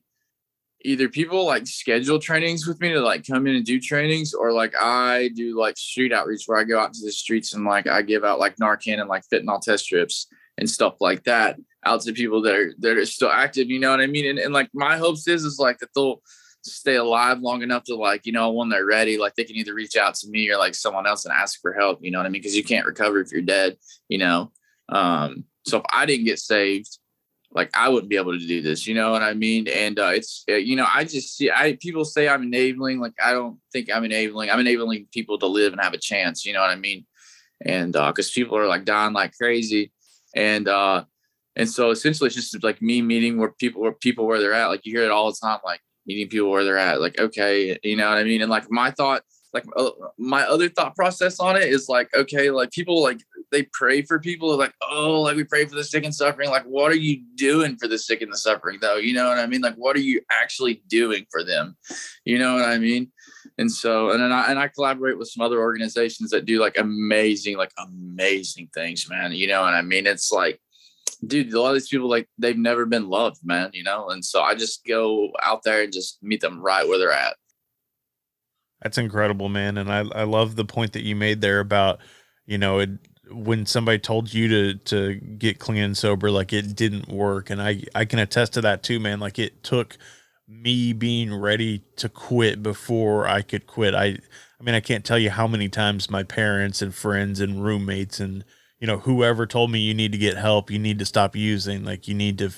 either 0.88 1.10
people 1.10 1.46
like 1.46 1.68
schedule 1.68 2.18
trainings 2.18 2.66
with 2.66 2.80
me 2.80 2.94
to 2.94 3.02
like 3.02 3.28
come 3.28 3.46
in 3.46 3.56
and 3.58 3.66
do 3.66 3.78
trainings 3.78 4.34
or 4.34 4.54
like 4.54 4.74
I 4.80 5.30
do 5.36 5.60
like 5.60 5.78
street 5.78 6.14
outreach 6.14 6.44
where 6.46 6.58
I 6.58 6.64
go 6.64 6.80
out 6.80 6.94
to 6.94 7.06
the 7.06 7.12
streets 7.12 7.54
and 7.54 7.66
like 7.66 7.88
I 7.88 8.02
give 8.02 8.24
out 8.24 8.40
like 8.40 8.56
Narcan 8.56 9.02
and 9.02 9.10
like 9.10 9.24
fentanyl 9.32 9.60
test 9.60 9.84
strips 9.84 10.28
and 10.58 10.70
stuff 10.70 10.96
like 11.02 11.26
that 11.26 11.58
out 11.86 12.02
to 12.02 12.14
people 12.14 12.42
that 12.44 12.56
are 12.56 12.74
that 12.80 12.98
are 12.98 13.06
still 13.06 13.30
active. 13.30 13.70
You 13.70 13.80
know 13.80 13.92
what 13.92 14.00
I 14.00 14.08
mean? 14.08 14.28
And, 14.28 14.40
and 14.40 14.54
like 14.54 14.70
my 14.74 14.98
hopes 14.98 15.28
is 15.28 15.44
is 15.44 15.60
like 15.60 15.78
that 15.80 15.90
they'll 15.94 16.22
stay 16.64 16.96
alive 16.96 17.40
long 17.42 17.64
enough 17.64 17.84
to 17.86 17.96
like 17.96 18.26
you 18.26 18.32
know 18.32 18.54
when 18.54 18.70
they're 18.70 18.86
ready, 18.86 19.18
like 19.18 19.36
they 19.36 19.44
can 19.44 19.58
either 19.58 19.74
reach 19.74 19.98
out 19.98 20.16
to 20.16 20.30
me 20.30 20.50
or 20.50 20.58
like 20.58 20.74
someone 20.74 21.06
else 21.06 21.26
and 21.26 21.34
ask 21.34 21.60
for 21.62 21.74
help. 21.74 22.00
You 22.02 22.12
know 22.12 22.20
what 22.20 22.28
I 22.28 22.30
mean? 22.30 22.42
Because 22.42 22.56
you 22.56 22.64
can't 22.64 22.86
recover 22.86 23.20
if 23.20 23.32
you're 23.32 23.42
dead. 23.42 23.76
You 24.08 24.20
know. 24.20 24.54
Um, 24.88 25.44
so 25.66 25.80
if 25.80 25.84
I 25.92 26.06
didn't 26.06 26.26
get 26.26 26.40
saved, 26.40 26.98
like 27.52 27.76
I 27.76 27.90
wouldn't 27.90 28.10
be 28.10 28.18
able 28.18 28.34
to 28.34 28.48
do 28.48 28.62
this. 28.62 28.88
You 28.88 28.96
know 28.96 29.12
what 29.12 29.24
I 29.24 29.34
mean? 29.34 29.68
And 29.68 29.98
uh, 30.00 30.12
it's 30.14 30.44
uh, 30.50 30.56
you 30.56 30.76
know 30.76 30.88
I 30.94 31.04
just 31.04 31.36
see 31.36 31.50
I 31.50 31.78
people 31.80 32.06
say 32.06 32.28
I'm 32.28 32.44
enabling. 32.44 33.00
Like 33.00 33.14
I 33.24 33.32
don't 33.32 33.60
think 33.72 33.90
I'm 33.94 34.04
enabling. 34.04 34.50
I'm 34.50 34.60
enabling 34.60 35.08
people 35.12 35.38
to 35.40 35.48
live 35.48 35.74
and 35.74 35.82
have 35.82 35.94
a 35.94 35.98
chance. 35.98 36.46
You 36.46 36.54
know 36.54 36.62
what 36.62 36.70
I 36.70 36.76
mean? 36.76 37.06
And 37.66 37.96
uh 37.96 38.12
because 38.12 38.30
uh, 38.30 38.36
people 38.36 38.58
are 38.58 38.68
like 38.68 38.86
dying 38.86 39.14
like 39.14 39.34
crazy, 39.36 39.92
and 40.36 40.68
uh, 40.68 41.06
and 41.56 41.70
so 41.70 41.90
essentially 41.92 42.28
it's 42.28 42.36
just 42.36 42.64
like 42.64 42.82
me 42.82 43.02
meeting 43.02 43.38
where 43.38 43.50
people 43.50 43.82
where 43.82 43.94
people 43.94 44.28
where 44.28 44.40
they're 44.40 44.54
at. 44.54 44.68
Like 44.68 44.86
you 44.86 44.96
hear 44.96 45.06
it 45.06 45.12
all 45.12 45.32
the 45.32 45.38
time, 45.42 45.60
like 45.66 45.82
meeting 46.06 46.30
people 46.30 46.52
where 46.52 46.64
they're 46.64 46.78
at. 46.78 47.02
Like 47.02 47.20
okay, 47.20 47.78
you 47.84 47.96
know 47.96 48.10
what 48.10 48.18
I 48.18 48.24
mean? 48.24 48.42
And 48.42 48.52
like 48.52 48.70
my 48.70 48.92
thought 48.92 49.24
like 49.58 49.66
uh, 49.76 49.90
my 50.18 50.44
other 50.44 50.70
thought 50.70 50.96
process 50.96 51.40
on 51.40 51.56
it 51.56 51.64
is 51.64 51.90
like 51.90 52.14
okay 52.16 52.52
like 52.52 52.72
people 52.72 53.02
like 53.02 53.20
they 53.52 53.64
pray 53.74 54.02
for 54.02 54.20
people 54.20 54.56
like 54.58 54.74
oh 54.90 55.22
like 55.22 55.36
we 55.36 55.44
pray 55.44 55.66
for 55.66 55.76
the 55.76 55.84
sick 55.84 56.04
and 56.04 56.14
suffering 56.14 56.50
like 56.50 56.64
what 56.64 56.92
are 56.92 56.98
you 56.98 57.24
doing 57.36 57.76
for 57.78 57.88
the 57.88 57.98
sick 57.98 58.22
and 58.22 58.32
the 58.32 58.38
suffering 58.38 58.78
though? 58.82 58.98
You 58.98 59.14
know 59.14 59.28
what 59.28 59.40
i 59.40 59.48
mean? 59.48 59.62
Like 59.62 59.76
what 59.76 59.96
are 59.96 60.02
you 60.02 60.22
actually 60.32 60.84
doing 60.88 61.26
for 61.32 61.44
them? 61.44 61.76
You 62.26 62.40
know 62.40 62.56
what 62.56 62.66
i 62.66 62.78
mean? 62.78 63.12
And 63.58 63.72
so 63.72 64.12
and 64.12 64.22
then 64.22 64.32
I, 64.32 64.52
and 64.52 64.60
I 64.60 64.68
collaborate 64.68 65.18
with 65.18 65.30
some 65.30 65.44
other 65.44 65.60
organizations 65.60 66.30
that 66.32 66.46
do 66.46 66.60
like 66.60 66.78
amazing 66.78 67.58
like 67.58 67.72
amazing 67.78 68.70
things 68.74 69.10
man. 69.10 69.32
You 69.32 69.48
know 69.48 69.62
what 69.62 69.74
i 69.74 69.82
mean? 69.82 70.06
It's 70.06 70.32
like 70.32 70.60
dude 71.26 71.52
a 71.52 71.60
lot 71.60 71.70
of 71.70 71.76
these 71.76 71.88
people 71.88 72.10
like 72.10 72.30
they've 72.38 72.58
never 72.58 72.86
been 72.86 73.10
loved 73.10 73.40
man 73.44 73.72
you 73.74 73.84
know? 73.84 74.10
And 74.10 74.24
so 74.24 74.42
i 74.42 74.54
just 74.54 74.86
go 74.86 75.32
out 75.42 75.64
there 75.64 75.82
and 75.82 75.92
just 75.92 76.20
meet 76.22 76.42
them 76.42 76.62
right 76.62 76.88
where 76.88 77.00
they're 77.00 77.12
at 77.12 77.36
that's 78.82 78.98
incredible, 78.98 79.50
man. 79.50 79.78
And 79.78 79.92
I, 79.92 80.00
I 80.14 80.24
love 80.24 80.56
the 80.56 80.66
point 80.66 80.94
that 80.94 81.04
you 81.04 81.16
made 81.16 81.42
there 81.42 81.60
about, 81.60 82.00
you 82.46 82.58
know, 82.58 82.80
it, 82.80 82.90
when 83.30 83.66
somebody 83.66 84.00
told 84.00 84.34
you 84.34 84.48
to 84.48 84.74
to 84.86 85.16
get 85.16 85.60
clean 85.60 85.82
and 85.82 85.98
sober, 85.98 86.32
like 86.32 86.54
it 86.54 86.76
didn't 86.76 87.10
work. 87.10 87.50
And 87.50 87.62
I, 87.62 87.84
I 87.94 88.06
can 88.06 88.20
attest 88.20 88.54
to 88.54 88.62
that 88.62 88.84
too, 88.84 89.00
man. 89.00 89.20
Like 89.20 89.40
it 89.40 89.64
took 89.64 89.98
me 90.48 90.94
being 90.94 91.34
ready 91.36 91.84
to 91.98 92.08
quit 92.08 92.64
before 92.64 93.28
I 93.28 93.42
could 93.42 93.68
quit. 93.68 93.94
I 93.96 94.18
I 94.60 94.64
mean, 94.64 94.76
I 94.76 94.80
can't 94.80 95.06
tell 95.06 95.20
you 95.20 95.30
how 95.30 95.48
many 95.48 95.70
times 95.70 96.10
my 96.10 96.24
parents 96.24 96.82
and 96.82 96.94
friends 96.96 97.40
and 97.40 97.64
roommates 97.64 98.20
and 98.20 98.46
you 98.80 98.88
know 98.88 99.00
whoever 99.00 99.46
told 99.46 99.72
me 99.72 99.80
you 99.80 99.94
need 99.94 100.12
to 100.14 100.18
get 100.18 100.38
help, 100.38 100.72
you 100.72 100.80
need 100.80 101.00
to 101.00 101.06
stop 101.06 101.36
using, 101.36 101.84
like 101.84 102.08
you 102.08 102.14
need 102.14 102.38
to 102.40 102.52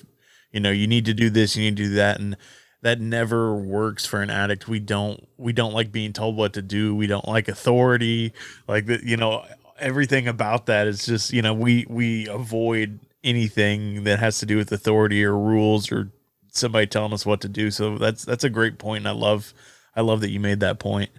you 0.52 0.60
know, 0.60 0.72
you 0.72 0.88
need 0.88 1.06
to 1.06 1.14
do 1.14 1.30
this, 1.30 1.56
you 1.56 1.64
need 1.64 1.78
to 1.78 1.84
do 1.84 1.94
that 1.96 2.20
and 2.20 2.36
that 2.82 3.00
never 3.00 3.54
works 3.56 4.06
for 4.06 4.22
an 4.22 4.30
addict. 4.30 4.68
We 4.68 4.80
don't 4.80 5.28
we 5.38 5.54
don't 5.54 5.74
like 5.74 5.92
being 5.92 6.14
told 6.14 6.36
what 6.36 6.54
to 6.54 6.62
do. 6.62 6.96
We 6.96 7.08
don't 7.08 7.28
like 7.28 7.48
authority. 7.48 8.34
Like 8.68 8.86
the, 8.86 9.00
you 9.04 9.18
know, 9.18 9.46
everything 9.80 10.28
about 10.28 10.68
that 10.68 10.88
is 10.88 11.06
just, 11.06 11.34
you 11.34 11.42
know, 11.42 11.54
we 11.54 11.86
we 11.90 12.28
avoid 12.28 13.00
anything 13.24 14.06
that 14.06 14.20
has 14.20 14.40
to 14.40 14.46
do 14.46 14.58
with 14.58 14.72
authority 14.72 15.24
or 15.26 15.38
rules 15.38 15.92
or 15.92 16.10
somebody 16.52 16.88
telling 16.88 17.14
us 17.14 17.26
what 17.26 17.42
to 17.42 17.50
do. 17.50 17.70
So 17.72 17.98
that's 17.98 18.24
that's 18.24 18.44
a 18.44 18.50
great 18.50 18.78
point 18.78 19.06
and 19.06 19.10
I 19.10 19.20
love 19.20 19.54
I 19.96 20.02
love 20.02 20.22
that 20.22 20.30
you 20.30 20.40
made 20.40 20.62
that 20.62 20.80
point. 20.80 21.10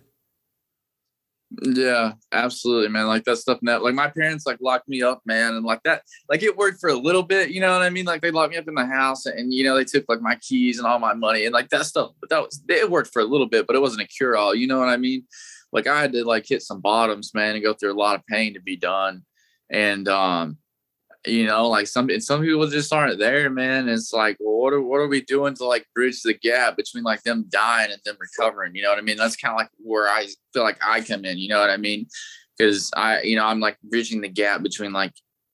Yeah, 1.63 2.13
absolutely, 2.31 2.89
man. 2.89 3.09
Like 3.09 3.25
that 3.25 3.39
stuff 3.39 3.59
that 3.63 3.83
like 3.83 3.95
my 3.95 4.09
parents 4.09 4.47
like 4.47 4.59
locked 4.61 4.89
me 4.89 5.03
up, 5.03 5.21
man, 5.27 5.55
and 5.55 5.65
like 5.65 5.83
that, 5.83 6.03
like 6.29 6.45
it 6.45 6.57
worked 6.57 6.81
for 6.81 6.91
a 6.91 6.95
little 6.95 7.25
bit, 7.25 7.51
you 7.51 7.61
know 7.61 7.73
what 7.73 7.83
I 7.83 7.91
mean? 7.91 8.05
Like 8.05 8.21
they 8.23 8.31
locked 8.31 8.53
me 8.53 8.57
up 8.59 8.69
in 8.69 8.75
the 8.77 8.87
house 8.87 9.27
and 9.27 9.53
you 9.53 9.65
know, 9.65 9.75
they 9.75 9.85
took 9.85 10.05
like 10.09 10.21
my 10.21 10.37
keys 10.37 10.79
and 10.79 10.87
all 10.87 11.01
my 11.01 11.13
money 11.13 11.45
and 11.47 11.53
like 11.53 11.69
that 11.71 11.87
stuff, 11.87 12.13
but 12.21 12.31
that 12.31 12.41
was 12.41 12.63
it 12.69 12.89
worked 12.89 13.13
for 13.13 13.21
a 13.21 13.25
little 13.25 13.49
bit, 13.49 13.67
but 13.67 13.75
it 13.75 13.83
wasn't 13.83 14.01
a 14.01 14.07
cure 14.07 14.37
all, 14.37 14.55
you 14.55 14.69
know 14.69 14.79
what 14.79 14.89
I 14.89 14.97
mean? 14.97 15.25
Like 15.73 15.89
I 15.89 16.01
had 16.01 16.13
to 16.13 16.25
like 16.25 16.47
hit 16.49 16.63
some 16.63 16.81
bottoms, 16.81 17.35
man, 17.35 17.57
and 17.57 17.65
go 17.65 17.75
through 17.75 17.95
a 17.95 17.99
lot 18.01 18.15
of 18.15 18.25
pain 18.27 18.55
to 18.55 18.61
be 18.61 18.77
done. 18.77 19.23
And 19.71 20.07
um 20.09 20.59
you 21.27 21.47
know, 21.47 21.69
like 21.69 21.87
some 21.87 22.09
some 22.21 22.43
people 22.43 22.67
just 22.69 22.93
aren't 22.93 23.19
there, 23.19 23.51
man. 23.51 23.89
It's 23.89 24.13
like, 24.13 24.39
well, 24.41 24.57
what 24.57 24.73
are 24.73 24.81
what 24.81 25.01
are 25.01 25.09
we 25.09 25.21
doing 25.21 25.55
to 25.55 25.65
like 25.65 25.87
bridge 25.95 26.23
the 26.23 26.35
gap 26.35 26.77
between 26.77 27.05
like 27.05 27.23
them 27.23 27.45
dying 27.51 27.93
and 27.93 28.01
them 28.05 28.17
recovering? 28.19 28.75
You 28.75 28.83
know 28.83 28.91
what 28.91 28.99
I 28.99 29.03
mean? 29.03 29.19
That's 29.19 29.37
kind 29.37 29.53
of 29.53 29.59
like 29.59 29.71
where 29.79 30.09
I 30.09 30.29
feel 30.55 30.63
like 30.63 30.79
I 30.87 31.03
come 31.03 31.25
in. 31.25 31.39
You 31.39 31.51
know 31.51 31.61
what 31.61 31.71
I 31.71 31.77
mean? 31.77 32.07
Because 32.57 32.91
I, 32.97 33.23
you 33.23 33.37
know, 33.37 33.45
I'm 33.45 33.61
like 33.61 33.79
bridging 33.83 34.23
the 34.23 34.29
gap 34.29 34.63
between 34.63 34.93
like 34.93 35.13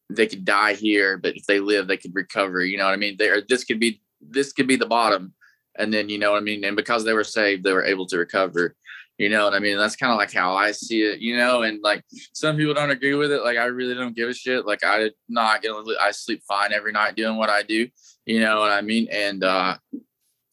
they 0.08 0.26
could 0.28 0.44
die 0.44 0.74
here, 0.74 1.18
but 1.18 1.36
if 1.36 1.46
they 1.46 1.58
live, 1.58 1.88
they 1.88 1.96
could 1.96 2.14
recover. 2.14 2.64
You 2.64 2.78
know 2.78 2.84
what 2.84 2.94
I 2.94 2.96
mean? 2.96 3.16
There, 3.18 3.42
this 3.48 3.64
could 3.64 3.80
be 3.80 4.00
this 4.20 4.52
could 4.52 4.68
be 4.68 4.76
the 4.76 4.86
bottom, 4.86 5.34
and 5.76 5.92
then 5.92 6.08
you 6.08 6.18
know 6.18 6.32
what 6.32 6.38
I 6.38 6.44
mean. 6.44 6.64
And 6.64 6.76
because 6.76 7.04
they 7.04 7.12
were 7.12 7.24
saved, 7.24 7.64
they 7.64 7.72
were 7.72 7.84
able 7.84 8.06
to 8.06 8.18
recover. 8.18 8.76
You 9.18 9.30
know 9.30 9.44
what 9.44 9.54
I 9.54 9.60
mean? 9.60 9.78
That's 9.78 9.96
kind 9.96 10.12
of 10.12 10.18
like 10.18 10.32
how 10.32 10.54
I 10.54 10.72
see 10.72 11.02
it, 11.02 11.20
you 11.20 11.36
know, 11.38 11.62
and 11.62 11.82
like 11.82 12.04
some 12.34 12.56
people 12.56 12.74
don't 12.74 12.90
agree 12.90 13.14
with 13.14 13.32
it. 13.32 13.42
Like 13.42 13.56
I 13.56 13.64
really 13.64 13.94
don't 13.94 14.14
give 14.14 14.28
a 14.28 14.34
shit. 14.34 14.66
Like 14.66 14.84
I 14.84 15.10
not 15.28 15.62
gonna 15.62 15.84
I 16.00 16.10
sleep 16.10 16.42
fine 16.46 16.72
every 16.72 16.92
night 16.92 17.16
doing 17.16 17.36
what 17.36 17.48
I 17.48 17.62
do. 17.62 17.88
You 18.26 18.40
know 18.40 18.60
what 18.60 18.72
I 18.72 18.82
mean? 18.82 19.08
And 19.10 19.42
uh 19.42 19.78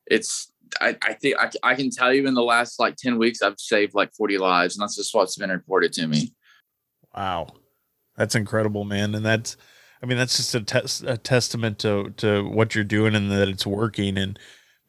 it's 0.08 0.52
I, 0.80 0.98
I 1.04 1.14
think 1.14 1.36
I, 1.38 1.50
I 1.62 1.76
can 1.76 1.90
tell 1.90 2.14
you 2.14 2.26
in 2.26 2.34
the 2.36 2.44
last 2.44 2.80
like 2.80 2.96
10 2.96 3.18
weeks 3.18 3.42
I've 3.42 3.60
saved 3.60 3.96
like 3.96 4.14
40 4.14 4.38
lives 4.38 4.76
and 4.76 4.82
that's 4.82 4.96
just 4.96 5.14
what's 5.14 5.38
been 5.38 5.50
reported 5.50 5.92
to 5.94 6.08
me. 6.08 6.34
Wow. 7.16 7.48
That's 8.16 8.36
incredible, 8.36 8.86
man. 8.86 9.14
And 9.14 9.26
that's 9.26 9.58
I 10.02 10.06
mean 10.06 10.18
that's 10.18 10.38
just 10.38 10.56
a, 10.56 10.62
test 10.62 11.04
a 11.04 11.18
testament 11.18 11.80
to 11.80 12.12
to 12.18 12.48
what 12.48 12.76
you're 12.76 12.86
doing 12.86 13.14
and 13.14 13.30
that 13.30 13.50
it's 13.50 13.66
working 13.66 14.18
and 14.18 14.40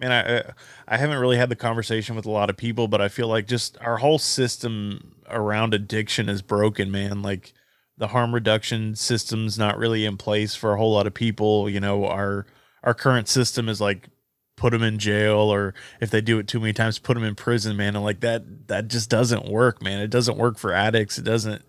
man, 0.00 0.12
I 0.12 0.38
uh, 0.38 0.52
I 0.88 0.96
haven't 0.96 1.18
really 1.18 1.36
had 1.36 1.48
the 1.48 1.56
conversation 1.56 2.16
with 2.16 2.26
a 2.26 2.30
lot 2.30 2.50
of 2.50 2.56
people, 2.56 2.88
but 2.88 3.00
I 3.00 3.08
feel 3.08 3.28
like 3.28 3.46
just 3.46 3.78
our 3.80 3.98
whole 3.98 4.18
system 4.18 5.16
around 5.28 5.74
addiction 5.74 6.28
is 6.28 6.42
broken, 6.42 6.90
man. 6.90 7.22
Like 7.22 7.52
the 7.96 8.08
harm 8.08 8.34
reduction 8.34 8.96
system's 8.96 9.58
not 9.58 9.78
really 9.78 10.04
in 10.04 10.16
place 10.16 10.54
for 10.54 10.72
a 10.72 10.76
whole 10.76 10.92
lot 10.92 11.06
of 11.06 11.14
people. 11.14 11.68
You 11.68 11.80
know, 11.80 12.06
our 12.06 12.46
our 12.82 12.94
current 12.94 13.28
system 13.28 13.68
is 13.68 13.80
like 13.80 14.08
put 14.56 14.70
them 14.70 14.82
in 14.82 14.98
jail 14.98 15.36
or 15.36 15.74
if 16.00 16.10
they 16.10 16.20
do 16.20 16.38
it 16.38 16.46
too 16.46 16.60
many 16.60 16.72
times 16.72 16.98
put 16.98 17.14
them 17.14 17.24
in 17.24 17.34
prison 17.34 17.76
man 17.76 17.96
and 17.96 18.04
like 18.04 18.20
that 18.20 18.68
that 18.68 18.86
just 18.86 19.10
doesn't 19.10 19.50
work 19.50 19.82
man 19.82 20.00
it 20.00 20.10
doesn't 20.10 20.38
work 20.38 20.56
for 20.58 20.72
addicts 20.72 21.18
it 21.18 21.24
doesn't 21.24 21.64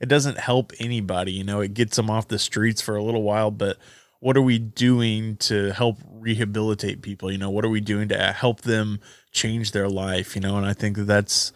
it 0.00 0.08
doesn't 0.08 0.38
help 0.38 0.72
anybody 0.78 1.32
you 1.32 1.42
know 1.42 1.60
it 1.60 1.74
gets 1.74 1.96
them 1.96 2.08
off 2.08 2.28
the 2.28 2.38
streets 2.38 2.80
for 2.80 2.94
a 2.96 3.02
little 3.02 3.22
while 3.22 3.50
but 3.50 3.76
what 4.20 4.36
are 4.36 4.42
we 4.42 4.58
doing 4.58 5.36
to 5.36 5.72
help 5.72 5.98
rehabilitate 6.10 7.02
people? 7.02 7.30
You 7.30 7.38
know 7.38 7.50
what 7.50 7.64
are 7.64 7.70
we 7.70 7.80
doing 7.80 8.08
to 8.08 8.28
uh, 8.28 8.32
help 8.32 8.62
them 8.62 9.00
change 9.32 9.72
their 9.72 9.88
life 9.88 10.34
you 10.34 10.40
know? 10.40 10.56
And 10.56 10.66
i 10.66 10.72
think 10.72 10.96
that 10.96 11.04
that's 11.04 11.52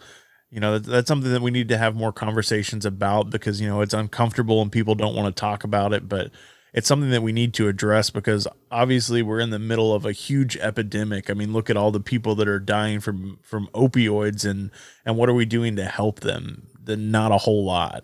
you 0.51 0.59
know 0.59 0.77
that's 0.77 1.07
something 1.07 1.31
that 1.31 1.41
we 1.41 1.51
need 1.51 1.69
to 1.69 1.77
have 1.77 1.95
more 1.95 2.13
conversations 2.13 2.85
about 2.85 3.29
because 3.29 3.59
you 3.59 3.67
know 3.67 3.81
it's 3.81 3.93
uncomfortable 3.93 4.61
and 4.61 4.71
people 4.71 4.95
don't 4.95 5.15
want 5.15 5.35
to 5.35 5.39
talk 5.39 5.63
about 5.63 5.93
it 5.93 6.07
but 6.07 6.31
it's 6.73 6.87
something 6.87 7.11
that 7.11 7.21
we 7.21 7.31
need 7.31 7.53
to 7.55 7.67
address 7.67 8.09
because 8.09 8.47
obviously 8.71 9.21
we're 9.21 9.39
in 9.39 9.51
the 9.51 9.59
middle 9.59 9.93
of 9.93 10.07
a 10.07 10.11
huge 10.11 10.57
epidemic. 10.57 11.29
I 11.29 11.33
mean 11.33 11.53
look 11.53 11.69
at 11.69 11.77
all 11.77 11.91
the 11.91 11.99
people 11.99 12.35
that 12.35 12.47
are 12.47 12.59
dying 12.59 12.99
from 12.99 13.39
from 13.41 13.67
opioids 13.73 14.49
and 14.49 14.71
and 15.05 15.15
what 15.15 15.29
are 15.29 15.33
we 15.33 15.45
doing 15.45 15.75
to 15.75 15.85
help 15.85 16.21
them? 16.21 16.67
The 16.83 16.97
not 16.97 17.31
a 17.31 17.37
whole 17.37 17.63
lot 17.63 18.03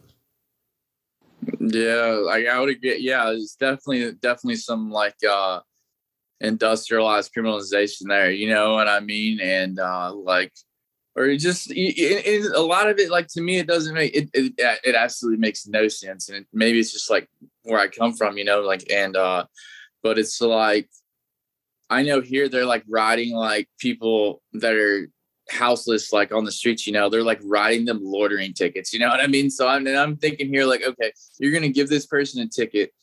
yeah, 1.59 2.19
like 2.23 2.47
I 2.47 2.59
would 2.59 2.69
agree. 2.69 2.97
Yeah, 2.99 3.31
it's 3.31 3.55
definitely 3.55 4.13
definitely 4.13 4.57
some 4.57 4.91
like 4.91 5.15
uh 5.27 5.61
industrialized 6.41 7.33
criminalization 7.33 8.07
there. 8.07 8.31
You 8.31 8.49
know 8.49 8.73
what 8.73 8.87
I 8.87 8.99
mean? 8.99 9.39
And 9.41 9.79
uh 9.79 10.13
like, 10.13 10.53
or 11.15 11.35
just 11.35 11.71
it, 11.71 11.75
it, 11.75 12.51
a 12.53 12.61
lot 12.61 12.89
of 12.89 12.97
it. 12.99 13.09
Like 13.09 13.27
to 13.29 13.41
me, 13.41 13.57
it 13.57 13.67
doesn't 13.67 13.93
make 13.93 14.15
it. 14.15 14.29
It, 14.33 14.53
it 14.57 14.95
absolutely 14.95 15.39
makes 15.39 15.67
no 15.67 15.87
sense. 15.87 16.29
And 16.29 16.45
maybe 16.53 16.79
it's 16.79 16.91
just 16.93 17.09
like 17.09 17.27
where 17.63 17.79
I 17.79 17.87
come 17.87 18.13
from. 18.13 18.37
You 18.37 18.45
know, 18.45 18.61
like 18.61 18.89
and 18.91 19.15
uh, 19.15 19.45
but 20.03 20.17
it's 20.17 20.39
like 20.41 20.89
I 21.89 22.03
know 22.03 22.21
here 22.21 22.49
they're 22.49 22.65
like 22.65 22.83
riding 22.87 23.33
like 23.33 23.67
people 23.79 24.41
that 24.53 24.73
are 24.73 25.09
houseless 25.51 26.13
like 26.13 26.31
on 26.31 26.43
the 26.43 26.51
streets 26.51 26.85
you 26.85 26.93
know 26.93 27.09
they're 27.09 27.23
like 27.23 27.39
riding 27.43 27.85
them 27.85 27.99
loitering 28.01 28.53
tickets 28.53 28.93
you 28.93 28.99
know 28.99 29.09
what 29.09 29.19
i 29.19 29.27
mean? 29.27 29.49
So 29.49 29.67
i'm, 29.67 29.87
I'm 29.87 30.17
thinking 30.17 30.47
here 30.47 30.65
like 30.65 30.83
okay 30.83 31.11
you're 31.39 31.51
gonna 31.51 31.69
give 31.69 31.89
this 31.89 32.05
person 32.05 32.41
a 32.41 32.47
ticket 32.47 32.93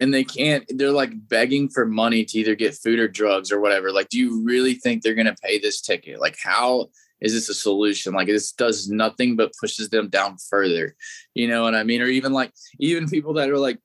and 0.00 0.12
they 0.12 0.24
can't 0.24 0.64
they're 0.68 0.90
like 0.90 1.12
begging 1.28 1.68
for 1.68 1.86
money 1.86 2.24
to 2.24 2.38
either 2.38 2.54
get 2.54 2.74
food 2.74 2.98
or 2.98 3.06
drugs 3.06 3.52
or 3.52 3.60
whatever. 3.60 3.92
Like 3.92 4.08
do 4.08 4.18
you 4.18 4.42
really 4.42 4.74
think 4.74 5.02
they're 5.02 5.14
gonna 5.14 5.36
pay 5.42 5.58
this 5.58 5.80
ticket? 5.80 6.20
Like 6.20 6.36
how 6.42 6.88
is 7.20 7.34
this 7.34 7.50
a 7.50 7.54
solution? 7.54 8.14
Like 8.14 8.26
this 8.26 8.52
does 8.52 8.88
nothing 8.88 9.36
but 9.36 9.52
pushes 9.60 9.90
them 9.90 10.08
down 10.08 10.36
further 10.48 10.96
you 11.34 11.46
know 11.46 11.62
what 11.62 11.74
i 11.74 11.84
mean? 11.84 12.00
Or 12.00 12.06
even 12.06 12.32
like 12.32 12.52
even 12.78 13.08
people 13.08 13.34
that 13.34 13.50
are 13.50 13.58
like 13.58 13.78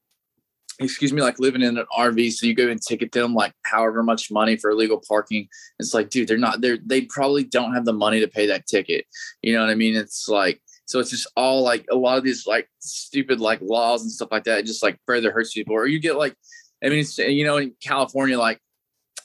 excuse 0.79 1.13
me, 1.13 1.21
like 1.21 1.39
living 1.39 1.61
in 1.61 1.77
an 1.77 1.85
RV. 1.97 2.33
So 2.33 2.45
you 2.45 2.53
go 2.53 2.67
and 2.67 2.81
ticket 2.81 3.11
them 3.11 3.33
like 3.33 3.53
however 3.63 4.03
much 4.03 4.31
money 4.31 4.57
for 4.57 4.71
illegal 4.71 5.01
parking. 5.07 5.47
It's 5.79 5.93
like, 5.93 6.09
dude, 6.09 6.27
they're 6.27 6.37
not 6.37 6.61
they're 6.61 6.79
they 6.85 7.01
probably 7.01 7.43
don't 7.43 7.73
have 7.73 7.85
the 7.85 7.93
money 7.93 8.19
to 8.19 8.27
pay 8.27 8.47
that 8.47 8.67
ticket. 8.67 9.05
You 9.41 9.53
know 9.53 9.61
what 9.61 9.69
I 9.69 9.75
mean? 9.75 9.95
It's 9.95 10.27
like 10.27 10.61
so 10.85 10.99
it's 10.99 11.09
just 11.09 11.27
all 11.35 11.63
like 11.63 11.85
a 11.91 11.95
lot 11.95 12.17
of 12.17 12.23
these 12.23 12.45
like 12.45 12.69
stupid 12.79 13.39
like 13.39 13.59
laws 13.61 14.03
and 14.03 14.11
stuff 14.11 14.29
like 14.31 14.43
that. 14.43 14.59
It 14.59 14.65
just 14.65 14.83
like 14.83 14.99
further 15.05 15.31
hurts 15.31 15.53
people. 15.53 15.75
Or 15.75 15.87
you 15.87 15.99
get 15.99 16.17
like 16.17 16.35
I 16.83 16.89
mean, 16.89 16.99
it's 16.99 17.17
you 17.17 17.45
know, 17.45 17.57
in 17.57 17.73
California, 17.81 18.37
like, 18.37 18.59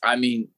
I 0.02 0.16
mean, 0.16 0.48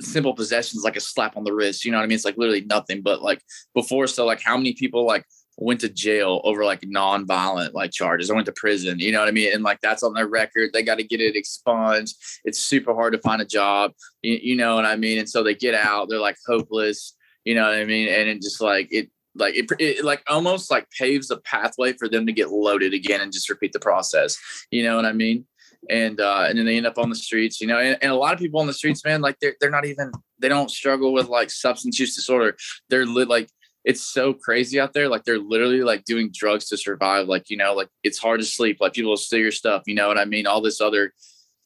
simple 0.00 0.34
possessions 0.34 0.84
like 0.84 0.96
a 0.96 1.00
slap 1.00 1.36
on 1.36 1.44
the 1.44 1.52
wrist. 1.52 1.84
You 1.84 1.90
know 1.90 1.98
what 1.98 2.04
I 2.04 2.06
mean? 2.06 2.14
It's 2.14 2.24
like 2.24 2.38
literally 2.38 2.64
nothing. 2.64 3.02
But 3.02 3.22
like 3.22 3.42
before, 3.74 4.06
so 4.06 4.24
like 4.24 4.40
how 4.40 4.56
many 4.56 4.74
people 4.74 5.06
like 5.06 5.24
went 5.58 5.80
to 5.80 5.88
jail 5.88 6.40
over 6.44 6.64
like 6.64 6.80
non-violent 6.84 7.74
like 7.74 7.90
charges. 7.90 8.30
I 8.30 8.34
went 8.34 8.46
to 8.46 8.52
prison 8.52 8.98
you 8.98 9.12
know 9.12 9.20
what 9.20 9.28
i 9.28 9.32
mean? 9.32 9.52
And 9.52 9.62
like 9.62 9.80
that's 9.80 10.02
on 10.02 10.14
their 10.14 10.28
record. 10.28 10.70
They 10.72 10.82
got 10.82 10.98
to 10.98 11.04
get 11.04 11.20
it 11.20 11.36
expunged. 11.36 12.16
It's 12.44 12.60
super 12.60 12.94
hard 12.94 13.12
to 13.12 13.18
find 13.18 13.42
a 13.42 13.46
job 13.46 13.92
you, 14.22 14.38
you 14.40 14.56
know 14.56 14.76
what 14.76 14.84
i 14.84 14.96
mean? 14.96 15.18
And 15.18 15.28
so 15.28 15.42
they 15.42 15.54
get 15.54 15.74
out. 15.74 16.08
They're 16.08 16.20
like 16.20 16.36
hopeless 16.46 17.14
you 17.44 17.54
know 17.54 17.64
what 17.64 17.74
i 17.74 17.84
mean? 17.84 18.08
And 18.08 18.28
it 18.28 18.42
just 18.42 18.60
like 18.60 18.88
it 18.90 19.10
like 19.34 19.54
it, 19.56 19.66
it 19.78 20.04
like 20.04 20.22
almost 20.28 20.70
like 20.70 20.88
paves 20.90 21.30
a 21.30 21.38
pathway 21.38 21.92
for 21.92 22.08
them 22.08 22.26
to 22.26 22.32
get 22.32 22.50
loaded 22.50 22.94
again 22.94 23.20
and 23.20 23.32
just 23.32 23.48
repeat 23.48 23.72
the 23.72 23.80
process 23.80 24.36
you 24.70 24.82
know 24.82 24.96
what 24.96 25.06
i 25.06 25.12
mean? 25.12 25.46
And 25.90 26.20
uh 26.20 26.46
and 26.48 26.58
then 26.58 26.66
they 26.66 26.76
end 26.76 26.86
up 26.86 26.98
on 26.98 27.10
the 27.10 27.16
streets 27.16 27.60
you 27.60 27.66
know? 27.66 27.78
And, 27.78 27.98
and 28.00 28.12
a 28.12 28.16
lot 28.16 28.32
of 28.32 28.38
people 28.38 28.60
on 28.60 28.66
the 28.66 28.72
streets 28.72 29.04
man 29.04 29.20
like 29.20 29.38
they're, 29.40 29.54
they're 29.60 29.70
not 29.70 29.86
even 29.86 30.12
they 30.38 30.48
don't 30.48 30.70
struggle 30.70 31.12
with 31.12 31.28
like 31.28 31.50
substance 31.50 31.98
use 31.98 32.14
disorder. 32.14 32.56
They're 32.88 33.06
lit 33.06 33.28
like 33.28 33.48
it's 33.84 34.02
so 34.02 34.32
crazy 34.32 34.78
out 34.78 34.92
there 34.92 35.08
like 35.08 35.24
they're 35.24 35.38
literally 35.38 35.82
like 35.82 36.04
doing 36.04 36.30
drugs 36.32 36.68
to 36.68 36.76
survive 36.76 37.26
like 37.26 37.48
you 37.48 37.56
know 37.56 37.74
like 37.74 37.88
it's 38.02 38.18
hard 38.18 38.40
to 38.40 38.46
sleep 38.46 38.78
like 38.80 38.92
people 38.92 39.16
steal 39.16 39.38
your 39.38 39.52
stuff 39.52 39.82
you 39.86 39.94
know 39.94 40.08
what 40.08 40.18
i 40.18 40.24
mean? 40.24 40.46
All 40.46 40.60
this 40.60 40.80
other 40.80 41.12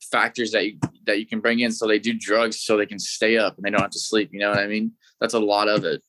factors 0.01 0.53
that 0.53 0.67
you 0.67 0.79
that 1.07 1.19
you 1.19 1.27
can 1.27 1.41
bring 1.41 1.61
in 1.61 1.73
so 1.73 1.87
they 1.87 1.99
do 1.99 2.13
drugs 2.13 2.61
so 2.61 2.77
they 2.77 2.87
can 2.87 2.99
stay 2.99 3.39
up 3.39 3.57
and 3.57 3.65
they 3.65 3.71
don't 3.71 3.81
have 3.81 3.91
to 3.91 3.99
sleep 3.99 4.31
you 4.33 4.41
know 4.41 4.51
what 4.51 4.59
i 4.59 4.67
mean? 4.67 4.93
That's 5.21 5.35
a 5.35 5.41
lot 5.41 5.69
of 5.69 5.85
it. 5.85 6.03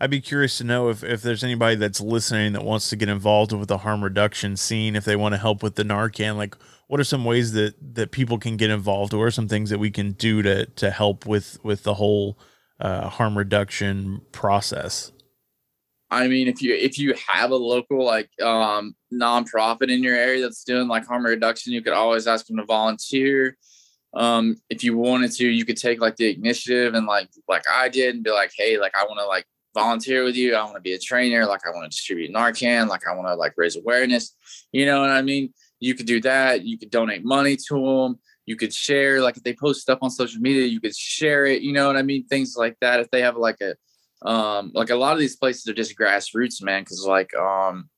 I'd 0.00 0.10
be 0.10 0.20
curious 0.20 0.58
to 0.58 0.64
know 0.64 0.88
if, 0.88 1.04
if 1.04 1.22
there's 1.22 1.44
anybody 1.44 1.76
that's 1.76 2.00
listening 2.00 2.52
that 2.54 2.64
wants 2.64 2.90
to 2.90 2.96
get 2.96 3.08
involved 3.08 3.52
with 3.52 3.68
the 3.68 3.78
harm 3.78 4.02
reduction 4.02 4.56
scene, 4.56 4.96
if 4.96 5.04
they 5.04 5.16
want 5.16 5.34
to 5.34 5.38
help 5.38 5.62
with 5.62 5.76
the 5.76 5.84
Narcan, 5.84 6.36
like 6.36 6.56
what 6.88 7.00
are 7.00 7.04
some 7.04 7.24
ways 7.24 7.52
that, 7.52 7.74
that 7.94 8.10
people 8.10 8.38
can 8.38 8.56
get 8.56 8.70
involved 8.70 9.14
or 9.14 9.30
some 9.30 9.48
things 9.48 9.70
that 9.70 9.78
we 9.78 9.90
can 9.90 10.12
do 10.12 10.42
to, 10.42 10.66
to 10.66 10.90
help 10.90 11.26
with, 11.26 11.58
with 11.64 11.84
the 11.84 11.94
whole 11.94 12.38
uh, 12.80 13.08
harm 13.08 13.38
reduction 13.38 14.20
process? 14.32 15.12
I 16.14 16.28
mean, 16.28 16.48
if 16.48 16.62
you 16.62 16.74
if 16.74 16.98
you 16.98 17.14
have 17.28 17.50
a 17.50 17.56
local 17.56 18.04
like 18.04 18.30
um 18.40 18.94
nonprofit 19.12 19.90
in 19.90 20.02
your 20.02 20.16
area 20.16 20.42
that's 20.42 20.64
doing 20.64 20.88
like 20.88 21.06
harm 21.06 21.24
reduction, 21.26 21.72
you 21.72 21.82
could 21.82 21.92
always 21.92 22.26
ask 22.26 22.46
them 22.46 22.56
to 22.58 22.64
volunteer. 22.64 23.56
Um, 24.14 24.56
if 24.70 24.84
you 24.84 24.96
wanted 24.96 25.32
to, 25.32 25.48
you 25.48 25.64
could 25.64 25.76
take 25.76 26.00
like 26.00 26.16
the 26.16 26.34
initiative 26.34 26.94
and 26.94 27.06
like 27.06 27.28
like 27.48 27.64
I 27.70 27.88
did 27.88 28.14
and 28.14 28.24
be 28.24 28.30
like, 28.30 28.52
hey, 28.56 28.78
like 28.78 28.96
I 28.96 29.04
want 29.04 29.18
to 29.18 29.26
like 29.26 29.44
volunteer 29.74 30.22
with 30.22 30.36
you. 30.36 30.54
I 30.54 30.62
want 30.62 30.76
to 30.76 30.80
be 30.80 30.92
a 30.92 30.98
trainer. 30.98 31.46
Like 31.46 31.66
I 31.66 31.70
want 31.70 31.84
to 31.84 31.88
distribute 31.88 32.32
Narcan. 32.32 32.88
Like 32.88 33.06
I 33.08 33.14
want 33.14 33.26
to 33.28 33.34
like 33.34 33.54
raise 33.56 33.76
awareness. 33.76 34.36
You 34.72 34.86
know 34.86 35.00
what 35.00 35.10
I 35.10 35.22
mean? 35.22 35.52
You 35.80 35.94
could 35.94 36.06
do 36.06 36.20
that. 36.20 36.64
You 36.64 36.78
could 36.78 36.90
donate 36.90 37.24
money 37.24 37.56
to 37.68 37.74
them. 37.74 38.20
You 38.46 38.56
could 38.56 38.72
share 38.72 39.20
like 39.20 39.36
if 39.36 39.42
they 39.42 39.54
post 39.54 39.80
stuff 39.80 39.98
on 40.02 40.10
social 40.10 40.40
media, 40.40 40.66
you 40.66 40.80
could 40.80 40.94
share 40.94 41.46
it. 41.46 41.62
You 41.62 41.72
know 41.72 41.86
what 41.86 41.96
I 41.96 42.02
mean? 42.02 42.26
Things 42.26 42.56
like 42.56 42.76
that. 42.80 43.00
If 43.00 43.10
they 43.10 43.22
have 43.22 43.36
like 43.36 43.60
a 43.60 43.74
um 44.24 44.70
like 44.74 44.90
a 44.90 44.96
lot 44.96 45.12
of 45.12 45.18
these 45.18 45.36
places 45.36 45.66
are 45.68 45.74
just 45.74 45.98
grassroots 45.98 46.62
man 46.62 46.82
because 46.82 47.04
like 47.06 47.34
um 47.34 47.88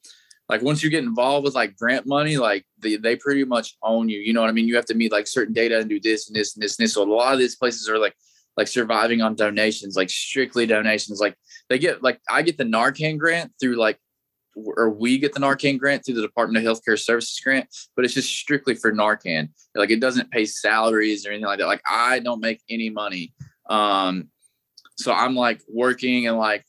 like 0.49 0.63
once 0.63 0.83
you 0.83 0.91
get 0.91 1.05
involved 1.05 1.45
with 1.45 1.55
like 1.55 1.77
grant 1.77 2.07
money 2.07 2.37
like 2.37 2.65
they, 2.79 2.97
they 2.97 3.17
pretty 3.17 3.45
much 3.45 3.77
own 3.83 4.09
you 4.09 4.19
you 4.19 4.33
know 4.33 4.41
what 4.41 4.51
i 4.51 4.53
mean? 4.53 4.69
You 4.69 4.77
have 4.77 4.87
to 4.87 4.95
meet 4.95 5.13
like 5.13 5.27
certain 5.27 5.55
data 5.55 5.79
and 5.79 5.89
do 5.89 6.01
this 6.01 6.29
and 6.29 6.37
this 6.37 6.55
and 6.55 6.63
this 6.63 6.79
and 6.79 6.85
this. 6.85 6.95
So 6.95 7.03
a 7.03 7.13
lot 7.13 7.33
of 7.33 7.39
these 7.39 7.57
places 7.57 7.89
are 7.89 7.99
like 7.99 8.15
like 8.57 8.69
surviving 8.69 9.21
on 9.21 9.35
donations 9.35 9.97
like 9.97 10.11
strictly 10.11 10.67
donations. 10.67 11.21
Like 11.21 11.37
they 11.69 11.79
get 11.79 12.03
like 12.03 12.21
i 12.29 12.43
get 12.43 12.59
the 12.59 12.65
narcan 12.65 13.19
grant 13.19 13.53
through 13.61 13.77
like 13.77 13.99
or 14.55 14.89
we 14.89 15.19
get 15.19 15.35
the 15.35 15.41
narcan 15.41 15.79
grant 15.79 16.05
through 16.05 16.15
the 16.15 16.23
department 16.23 16.65
of 16.65 16.79
healthcare 16.79 16.99
services 16.99 17.39
grant 17.45 17.69
but 17.95 18.05
it's 18.05 18.15
just 18.15 18.31
strictly 18.31 18.75
for 18.75 18.93
narcan. 18.93 19.49
Like 19.75 19.91
it 19.91 20.01
doesn't 20.01 20.31
pay 20.31 20.47
salaries 20.47 21.27
or 21.27 21.31
anything 21.31 21.47
like 21.47 21.59
that. 21.59 21.67
Like 21.67 21.83
i 21.89 22.21
don't 22.21 22.41
make 22.41 22.61
any 22.71 22.91
money. 22.91 23.35
Um 23.69 24.29
so 24.97 25.13
I'm 25.13 25.35
like 25.35 25.63
working 25.69 26.27
and 26.27 26.39
like 26.39 26.65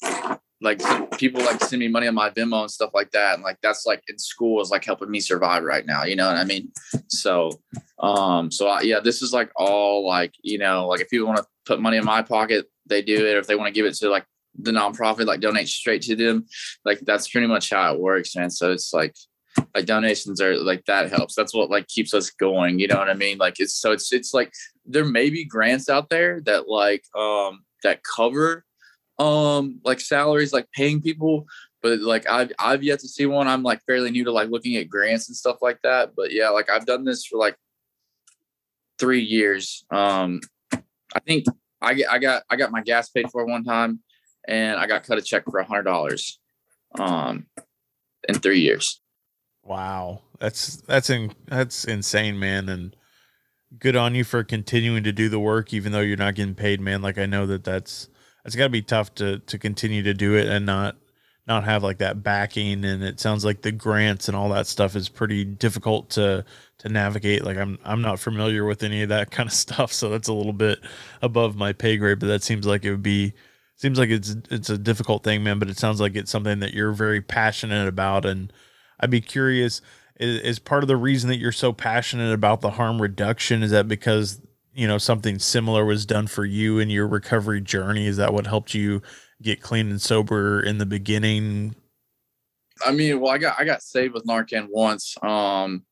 like 0.62 0.80
people 1.18 1.44
like 1.44 1.64
send 1.64 1.80
me 1.80 1.88
money 1.88 2.08
on 2.08 2.16
my 2.16 2.30
Venmo 2.32 2.62
and 2.62 2.72
stuff 2.72 2.92
like 2.94 3.12
that. 3.12 3.36
And 3.36 3.44
like 3.44 3.58
that's 3.62 3.86
like 3.86 4.02
in 4.08 4.18
school 4.18 4.62
is 4.62 4.72
like 4.72 4.84
helping 4.84 5.12
me 5.12 5.20
survive 5.20 5.64
right 5.64 5.86
now. 5.86 6.04
You 6.04 6.16
know 6.16 6.28
what 6.28 6.38
I 6.38 6.44
mean? 6.44 6.72
So 7.10 7.52
um 8.00 8.52
so 8.52 8.68
I, 8.68 8.82
yeah, 8.82 9.00
this 9.00 9.22
is 9.22 9.34
like 9.34 9.52
all 9.56 10.08
like, 10.08 10.34
you 10.42 10.58
know, 10.58 10.88
like 10.88 11.02
if 11.02 11.10
people 11.10 11.28
want 11.28 11.40
to 11.40 11.46
put 11.66 11.80
money 11.80 11.98
in 11.98 12.06
my 12.06 12.22
pocket, 12.22 12.66
they 12.88 13.02
do 13.02 13.26
it. 13.26 13.36
Or 13.36 13.40
If 13.40 13.48
they 13.48 13.56
want 13.56 13.68
to 13.68 13.74
give 13.74 13.86
it 13.86 13.94
to 13.96 14.10
like 14.10 14.26
the 14.60 14.72
nonprofit, 14.72 15.28
like 15.28 15.42
donate 15.42 15.68
straight 15.68 16.02
to 16.04 16.16
them. 16.16 16.46
Like 16.84 17.00
that's 17.02 17.28
pretty 17.28 17.48
much 17.48 17.70
how 17.70 17.94
it 17.94 18.00
works, 18.00 18.36
man. 18.36 18.50
So 18.50 18.72
it's 18.72 18.94
like 18.94 19.16
like 19.76 19.86
donations 19.86 20.42
are 20.42 20.58
like 20.58 20.86
that 20.86 21.12
helps. 21.12 21.36
That's 21.36 21.54
what 21.54 21.70
like 21.70 21.88
keeps 21.88 22.14
us 22.14 22.32
going. 22.32 22.80
You 22.80 22.88
know 22.88 22.98
what 22.98 23.10
I 23.10 23.14
mean? 23.14 23.38
Like 23.38 23.60
it's 23.60 23.76
so 23.76 23.92
it's 23.92 24.12
it's 24.12 24.34
like 24.34 24.52
there 24.86 25.06
may 25.06 25.30
be 25.30 25.46
grants 25.46 25.90
out 25.90 26.10
there 26.10 26.42
that 26.42 26.68
like 26.68 27.04
um 27.16 27.62
that 27.84 28.02
cover 28.04 28.66
um 29.20 29.80
like 29.84 30.00
salaries 30.00 30.54
like 30.54 30.70
paying 30.72 31.02
people 31.02 31.48
but 31.82 32.00
like 32.00 32.28
I've 32.30 32.52
I've 32.60 32.84
yet 32.84 33.00
to 33.00 33.08
see 33.08 33.26
one. 33.26 33.48
I'm 33.48 33.64
like 33.64 33.82
fairly 33.86 34.12
new 34.12 34.26
to 34.26 34.32
like 34.32 34.50
looking 34.50 34.76
at 34.76 34.90
grants 34.90 35.30
and 35.30 35.38
stuff 35.38 35.58
like 35.62 35.80
that. 35.84 36.12
But 36.18 36.34
yeah, 36.34 36.50
like 36.50 36.70
I've 36.70 36.86
done 36.86 37.06
this 37.06 37.26
for 37.26 37.38
like 37.38 37.56
three 39.00 39.22
years. 39.22 39.86
Um 39.90 40.42
I 40.74 41.20
think 41.26 41.46
I 41.82 41.94
get 41.94 42.12
I 42.12 42.20
got 42.20 42.44
I 42.50 42.58
got 42.58 42.72
my 42.72 42.82
gas 42.82 43.10
paid 43.10 43.30
for 43.32 43.46
one 43.46 43.64
time 43.64 44.02
and 44.48 44.78
I 44.78 44.86
got 44.86 45.04
cut 45.04 45.18
a 45.18 45.22
check 45.22 45.44
for 45.46 45.60
a 45.60 45.66
hundred 45.66 45.84
dollars 45.84 46.40
um 47.00 47.46
in 48.28 48.36
three 48.36 48.60
years. 48.60 49.00
Wow. 49.64 50.24
That's 50.40 50.78
that's 50.78 51.10
in 51.10 51.34
that's 51.46 51.86
insane, 51.86 52.38
man. 52.38 52.68
And 52.68 52.97
good 53.80 53.96
on 53.96 54.16
you 54.16 54.24
for 54.24 54.44
continuing 54.44 55.04
to 55.04 55.12
do 55.12 55.30
the 55.30 55.40
work 55.40 55.74
even 55.74 55.92
though 55.92 56.02
you're 56.02 56.18
not 56.18 56.36
getting 56.36 56.56
paid 56.56 56.80
man. 56.80 57.02
Like 57.02 57.18
i 57.18 57.26
know 57.26 57.46
that 57.48 57.64
that's 57.64 58.10
it's 58.46 58.56
got 58.56 58.64
to 58.66 58.70
be 58.70 58.82
tough 58.82 59.14
to 59.16 59.40
to 59.40 59.58
continue 59.58 60.04
to 60.04 60.14
do 60.14 60.36
it 60.36 60.48
and 60.48 60.66
not 60.66 60.96
not 61.48 61.64
have 61.64 61.84
like 61.84 62.00
that 62.00 62.24
backing. 62.24 62.84
And 62.84 63.04
it 63.04 63.20
sounds 63.20 63.46
like 63.46 63.62
the 63.62 63.72
grants 63.72 64.28
and 64.28 64.36
all 64.36 64.50
that 64.50 64.68
stuff 64.68 64.96
is 64.96 65.10
pretty 65.10 65.46
difficult 65.46 66.10
to 66.12 66.46
to 66.80 66.90
navigate. 66.90 67.44
Like 67.44 67.58
i'm 67.58 67.78
i'm 67.84 68.02
not 68.02 68.20
familiar 68.20 68.66
with 68.66 68.84
any 68.84 69.04
of 69.04 69.10
that 69.10 69.32
kind 69.32 69.48
of 69.48 69.54
stuff 69.54 69.92
so 69.92 70.10
that's 70.10 70.28
a 70.28 70.34
little 70.34 70.54
bit 70.54 70.80
above 71.22 71.56
my 71.56 71.74
pay 71.74 71.98
grade 71.98 72.20
but 72.20 72.28
that 72.28 72.44
seems 72.44 72.66
like 72.66 72.86
it 72.86 72.92
would 72.92 73.04
be 73.04 73.34
seems 73.76 74.00
like 74.00 74.10
it's 74.10 74.36
it's 74.50 74.70
a 74.70 74.78
difficult 74.78 75.24
thing 75.24 75.44
man. 75.44 75.60
But 75.60 75.70
it 75.70 75.78
sounds 75.78 76.00
like 76.00 76.16
it's 76.16 76.32
something 76.32 76.60
that 76.60 76.74
you're 76.74 76.94
very 76.94 77.22
passionate 77.22 77.88
about 77.88 78.26
and 78.26 78.52
i'd 79.02 79.12
be 79.12 79.22
curious 79.22 79.82
is, 80.20 80.42
is 80.42 80.60
part 80.60 80.84
of 80.84 80.88
the 80.88 80.98
reason 80.98 81.30
that 81.30 81.38
you're 81.38 81.52
so 81.52 81.74
passionate 81.74 82.34
about 82.34 82.62
the 82.62 82.72
harm 82.72 83.02
reduction? 83.02 83.64
Is 83.64 83.72
that 83.72 83.88
because 83.88 84.42
you 84.74 84.88
know 84.88 84.98
something 84.98 85.40
similar 85.40 85.86
was 85.86 86.06
done 86.06 86.28
for 86.28 86.46
you 86.46 86.80
in 86.80 86.90
your 86.90 87.08
recovery 87.08 87.62
journey? 87.62 88.08
Is 88.08 88.18
that 88.18 88.34
what 88.34 88.48
helped 88.48 88.74
you 88.74 89.02
get 89.42 89.62
clean 89.62 89.90
and 89.90 90.02
sober 90.02 90.62
in 90.62 90.78
the 90.78 90.86
beginning? 90.86 91.76
I 92.86 92.92
mean 92.92 93.20
well 93.20 93.34
i 93.34 93.38
got 93.38 93.60
i 93.60 93.66
got 93.66 93.82
saved 93.82 94.14
with 94.14 94.26
narcan 94.26 94.68
once 94.70 95.16
um 95.24 95.84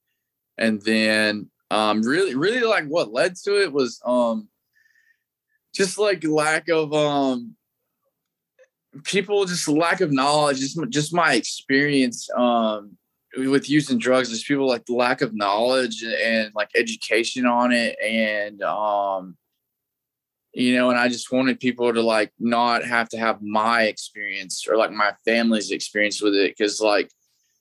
and 0.57 0.81
then 0.83 1.49
um 1.71 2.01
really 2.03 2.35
really 2.35 2.61
like 2.61 2.85
what 2.85 3.11
led 3.11 3.35
to 3.37 3.61
it 3.61 3.71
was 3.71 3.99
um 4.05 4.47
just 5.73 5.97
like 5.97 6.23
lack 6.23 6.69
of 6.69 6.93
um 6.93 7.55
people 9.03 9.45
just 9.45 9.67
lack 9.67 10.01
of 10.01 10.11
knowledge 10.11 10.59
just 10.59 10.79
just 10.89 11.13
my 11.13 11.33
experience 11.33 12.29
um 12.35 12.97
with 13.37 13.69
using 13.69 13.97
drugs 13.97 14.29
there's 14.29 14.43
people 14.43 14.67
like 14.67 14.85
the 14.85 14.93
lack 14.93 15.21
of 15.21 15.35
knowledge 15.35 16.03
and 16.03 16.51
like 16.55 16.69
education 16.75 17.45
on 17.45 17.71
it 17.71 17.97
and 17.99 18.61
um 18.61 19.35
you 20.53 20.73
know 20.75 20.89
and 20.89 20.97
i 20.97 21.07
just 21.07 21.31
wanted 21.31 21.59
people 21.59 21.93
to 21.93 22.01
like 22.01 22.31
not 22.39 22.83
have 22.83 23.09
to 23.09 23.17
have 23.17 23.41
my 23.41 23.83
experience 23.83 24.65
or 24.67 24.77
like 24.77 24.91
my 24.91 25.13
family's 25.25 25.71
experience 25.71 26.21
with 26.21 26.33
it 26.33 26.55
because 26.57 26.79
like 26.79 27.09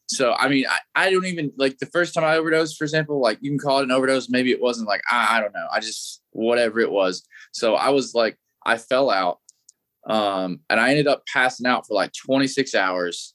so 0.06 0.32
i 0.34 0.48
mean 0.48 0.64
I, 0.68 0.78
I 0.94 1.10
don't 1.10 1.26
even 1.26 1.52
like 1.56 1.78
the 1.78 1.86
first 1.86 2.14
time 2.14 2.24
i 2.24 2.36
overdosed 2.36 2.76
for 2.76 2.84
example 2.84 3.20
like 3.20 3.38
you 3.40 3.50
can 3.50 3.58
call 3.58 3.80
it 3.80 3.84
an 3.84 3.90
overdose 3.90 4.28
maybe 4.28 4.52
it 4.52 4.62
wasn't 4.62 4.88
like 4.88 5.02
I, 5.10 5.36
I 5.36 5.40
don't 5.40 5.54
know 5.54 5.66
i 5.72 5.80
just 5.80 6.22
whatever 6.30 6.80
it 6.80 6.90
was. 6.90 7.26
So 7.52 7.74
i 7.74 7.88
was 7.90 8.14
like 8.14 8.38
i 8.64 8.76
fell 8.76 9.10
out 9.10 9.38
um 10.06 10.60
and 10.70 10.78
i 10.78 10.90
ended 10.90 11.08
up 11.08 11.24
passing 11.32 11.66
out 11.66 11.86
for 11.86 11.94
like 11.94 12.12
26 12.12 12.74
hours 12.74 13.33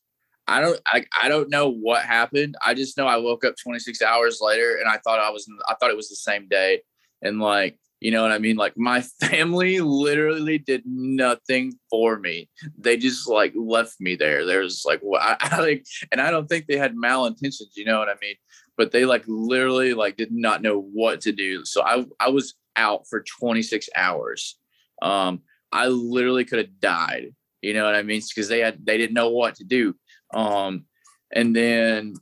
I 0.50 0.62
don't 0.62 0.80
I, 0.88 1.06
I 1.22 1.30
don't 1.30 1.50
know 1.50 1.70
what 1.70 2.04
happened. 2.04 2.56
I 2.66 2.74
just 2.74 2.98
know 2.98 3.06
I 3.06 3.18
woke 3.18 3.46
up 3.46 3.54
26 3.62 4.02
hours 4.02 4.40
later 4.42 4.78
and 4.78 4.90
I 4.90 4.98
thought 4.98 5.20
I 5.20 5.30
was 5.30 5.48
I 5.68 5.76
thought 5.76 5.92
it 5.92 5.98
was 5.98 6.10
the 6.10 6.16
same 6.16 6.48
day. 6.48 6.82
And 7.22 7.40
like, 7.40 7.78
you 8.00 8.10
know 8.10 8.24
what 8.24 8.32
I 8.32 8.40
mean? 8.40 8.56
Like 8.56 8.74
my 8.76 9.02
family 9.22 9.80
literally 9.80 10.58
did 10.58 10.82
nothing 10.86 11.74
for 11.90 12.18
me. 12.18 12.50
They 12.80 12.98
just 12.98 13.30
like 13.30 13.54
left 13.56 14.02
me 14.02 14.16
there. 14.16 14.44
There's 14.44 14.84
like 14.86 15.02
what 15.02 15.22
I, 15.24 15.38
I 15.40 15.60
like 15.62 15.86
and 16.12 16.20
I 16.20 16.32
don't 16.32 16.48
think 16.50 16.66
they 16.66 16.78
had 16.78 16.96
malintentions, 16.96 17.76
you 17.76 17.86
know 17.86 18.00
what 18.00 18.10
I 18.10 18.16
mean? 18.20 18.36
But 18.76 18.92
they 18.92 19.06
like 19.06 19.26
literally 19.28 19.94
like 19.94 20.18
did 20.18 20.32
not 20.32 20.64
know 20.64 20.82
what 20.82 21.22
to 21.22 21.32
do. 21.32 21.64
So 21.64 21.84
I 21.84 22.06
I 22.20 22.30
was 22.30 22.56
out 22.76 23.06
for 23.08 23.24
26 23.40 23.88
hours. 23.96 24.58
Um 25.02 25.44
I 25.72 25.88
literally 25.90 26.46
could 26.46 26.58
have 26.58 26.80
died. 26.80 27.36
You 27.62 27.74
know 27.74 27.84
what 27.84 27.96
I 27.96 28.04
mean? 28.04 28.22
Because 28.28 28.48
they 28.48 28.60
had 28.60 28.84
they 28.84 28.98
didn't 28.98 29.14
know 29.14 29.30
what 29.30 29.56
to 29.56 29.64
do. 29.64 29.96
Um, 30.34 30.86
and 31.34 31.56
then 31.56 32.16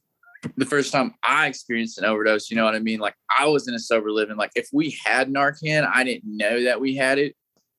the 0.56 0.66
first 0.66 0.92
time 0.92 1.14
I 1.24 1.48
experienced 1.48 1.98
an 1.98 2.06
overdose, 2.06 2.50
you 2.50 2.58
know 2.58 2.66
what 2.66 2.76
I 2.76 2.80
mean? 2.80 3.00
Like 3.00 3.16
I 3.36 3.48
was 3.48 3.68
in 3.68 3.74
a 3.74 3.80
sober 3.80 4.12
living. 4.12 4.38
Like 4.38 4.52
if 4.56 4.70
we 4.72 4.98
had 5.04 5.30
Narcan, 5.30 5.90
I 5.94 6.04
didn't 6.04 6.26
know 6.26 6.64
that 6.64 6.80
we 6.80 6.96
had 6.96 7.18
it. 7.18 7.36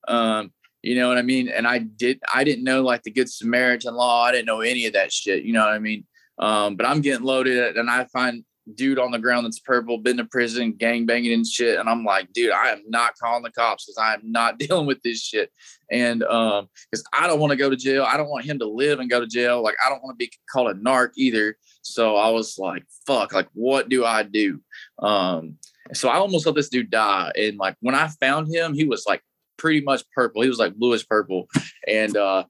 Um, 0.06 0.52
you 0.82 0.94
know 0.94 1.08
what 1.08 1.18
I 1.18 1.22
mean? 1.22 1.48
And 1.48 1.66
I 1.66 1.78
did 1.78 2.20
I 2.32 2.44
didn't 2.44 2.64
know 2.64 2.82
like 2.82 3.02
the 3.02 3.10
good 3.10 3.30
Samaritan 3.30 3.94
law. 3.94 4.24
I 4.24 4.32
didn't 4.32 4.46
know 4.46 4.60
any 4.60 4.86
of 4.86 4.92
that 4.92 5.12
shit. 5.12 5.44
You 5.44 5.52
know 5.52 5.60
what 5.60 5.74
I 5.74 5.78
mean? 5.78 6.06
Um, 6.38 6.76
but 6.76 6.86
I'm 6.86 7.00
getting 7.00 7.26
loaded 7.26 7.76
and 7.76 7.90
I 7.90 8.04
find 8.06 8.44
dude 8.74 8.98
on 8.98 9.10
the 9.10 9.18
ground 9.18 9.46
that's 9.46 9.58
purple, 9.58 9.98
been 9.98 10.16
to 10.18 10.24
prison, 10.24 10.72
gang 10.72 11.06
banging 11.06 11.32
and 11.32 11.46
shit. 11.46 11.78
And 11.78 11.88
I'm 11.88 12.04
like, 12.04 12.32
dude, 12.32 12.52
I 12.52 12.70
am 12.70 12.82
not 12.88 13.16
calling 13.16 13.42
the 13.42 13.50
cops 13.50 13.86
because 13.86 13.98
I 13.98 14.14
am 14.14 14.30
not 14.30 14.58
dealing 14.58 14.86
with 14.86 15.02
this 15.02 15.20
shit. 15.20 15.50
And 15.90 16.22
um, 16.24 16.68
because 16.90 17.04
I 17.12 17.26
don't 17.26 17.40
want 17.40 17.50
to 17.50 17.56
go 17.56 17.70
to 17.70 17.76
jail. 17.76 18.04
I 18.04 18.16
don't 18.16 18.28
want 18.28 18.44
him 18.44 18.58
to 18.58 18.68
live 18.68 19.00
and 19.00 19.10
go 19.10 19.20
to 19.20 19.26
jail. 19.26 19.62
Like 19.62 19.76
I 19.84 19.88
don't 19.88 20.02
want 20.02 20.18
to 20.18 20.24
be 20.24 20.32
called 20.50 20.70
a 20.70 20.74
narc 20.74 21.10
either. 21.16 21.56
So 21.82 22.16
I 22.16 22.30
was 22.30 22.58
like, 22.58 22.84
fuck, 23.06 23.32
like 23.32 23.48
what 23.54 23.88
do 23.88 24.04
I 24.04 24.22
do? 24.22 24.60
Um, 24.98 25.56
so 25.94 26.08
I 26.08 26.16
almost 26.16 26.44
let 26.46 26.54
this 26.54 26.68
dude 26.68 26.90
die. 26.90 27.32
And 27.36 27.56
like 27.56 27.76
when 27.80 27.94
I 27.94 28.08
found 28.20 28.52
him, 28.52 28.74
he 28.74 28.84
was 28.84 29.04
like 29.06 29.22
pretty 29.56 29.80
much 29.80 30.02
purple. 30.14 30.42
He 30.42 30.48
was 30.48 30.58
like 30.58 30.74
bluish 30.74 31.06
purple. 31.06 31.48
And 31.86 32.16
uh, 32.16 32.44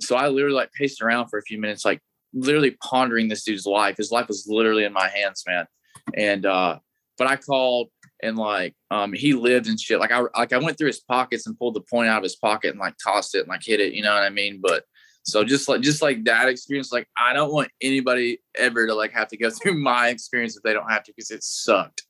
so 0.00 0.16
I 0.16 0.28
literally 0.28 0.56
like 0.56 0.72
paced 0.72 1.02
around 1.02 1.28
for 1.28 1.38
a 1.38 1.42
few 1.42 1.60
minutes, 1.60 1.84
like 1.84 2.00
literally 2.32 2.76
pondering 2.82 3.28
this 3.28 3.44
dude's 3.44 3.66
life. 3.66 3.96
His 3.96 4.10
life 4.10 4.28
was 4.28 4.46
literally 4.48 4.84
in 4.84 4.92
my 4.92 5.08
hands, 5.08 5.44
man. 5.46 5.66
And 6.14 6.46
uh, 6.46 6.78
but 7.16 7.26
I 7.26 7.36
called 7.36 7.88
and 8.22 8.36
like 8.36 8.74
um 8.90 9.12
he 9.12 9.32
lived 9.34 9.68
and 9.68 9.78
shit. 9.78 10.00
Like 10.00 10.12
I 10.12 10.22
like 10.36 10.52
I 10.52 10.58
went 10.58 10.78
through 10.78 10.88
his 10.88 11.00
pockets 11.00 11.46
and 11.46 11.58
pulled 11.58 11.74
the 11.74 11.80
point 11.80 12.08
out 12.08 12.18
of 12.18 12.22
his 12.22 12.36
pocket 12.36 12.70
and 12.70 12.80
like 12.80 12.94
tossed 13.02 13.34
it 13.34 13.40
and 13.40 13.48
like 13.48 13.62
hit 13.64 13.80
it, 13.80 13.92
you 13.92 14.02
know 14.02 14.14
what 14.14 14.22
I 14.22 14.30
mean? 14.30 14.60
But 14.62 14.84
so 15.24 15.44
just 15.44 15.68
like 15.68 15.82
just 15.82 16.00
like 16.00 16.24
that 16.24 16.48
experience, 16.48 16.92
like 16.92 17.08
I 17.16 17.32
don't 17.32 17.52
want 17.52 17.70
anybody 17.82 18.40
ever 18.56 18.86
to 18.86 18.94
like 18.94 19.12
have 19.12 19.28
to 19.28 19.36
go 19.36 19.50
through 19.62 19.74
my 19.74 20.08
experience 20.08 20.56
if 20.56 20.62
they 20.62 20.72
don't 20.72 20.90
have 20.90 21.04
to 21.04 21.12
because 21.14 21.30
it 21.30 21.42
sucked. 21.42 22.02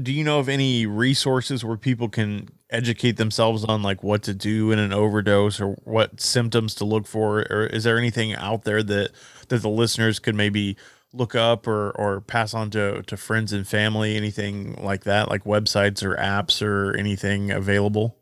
Do 0.00 0.12
you 0.12 0.22
know 0.22 0.38
of 0.38 0.48
any 0.48 0.86
resources 0.86 1.64
where 1.64 1.76
people 1.76 2.08
can 2.08 2.48
educate 2.70 3.16
themselves 3.16 3.64
on 3.64 3.82
like 3.82 4.02
what 4.02 4.22
to 4.24 4.34
do 4.34 4.70
in 4.70 4.78
an 4.78 4.92
overdose 4.92 5.60
or 5.60 5.72
what 5.84 6.20
symptoms 6.20 6.74
to 6.76 6.84
look 6.84 7.06
for? 7.06 7.40
Or 7.50 7.66
is 7.66 7.84
there 7.84 7.98
anything 7.98 8.34
out 8.34 8.64
there 8.64 8.82
that 8.82 9.10
that 9.48 9.62
the 9.62 9.68
listeners 9.68 10.18
could 10.18 10.34
maybe 10.34 10.76
look 11.12 11.34
up 11.34 11.66
or 11.66 11.90
or 11.92 12.20
pass 12.20 12.54
on 12.54 12.70
to 12.70 13.02
to 13.02 13.16
friends 13.16 13.52
and 13.52 13.66
family? 13.66 14.16
Anything 14.16 14.74
like 14.82 15.04
that? 15.04 15.28
Like 15.28 15.44
websites 15.44 16.02
or 16.02 16.16
apps 16.16 16.62
or 16.62 16.96
anything 16.96 17.50
available? 17.50 18.16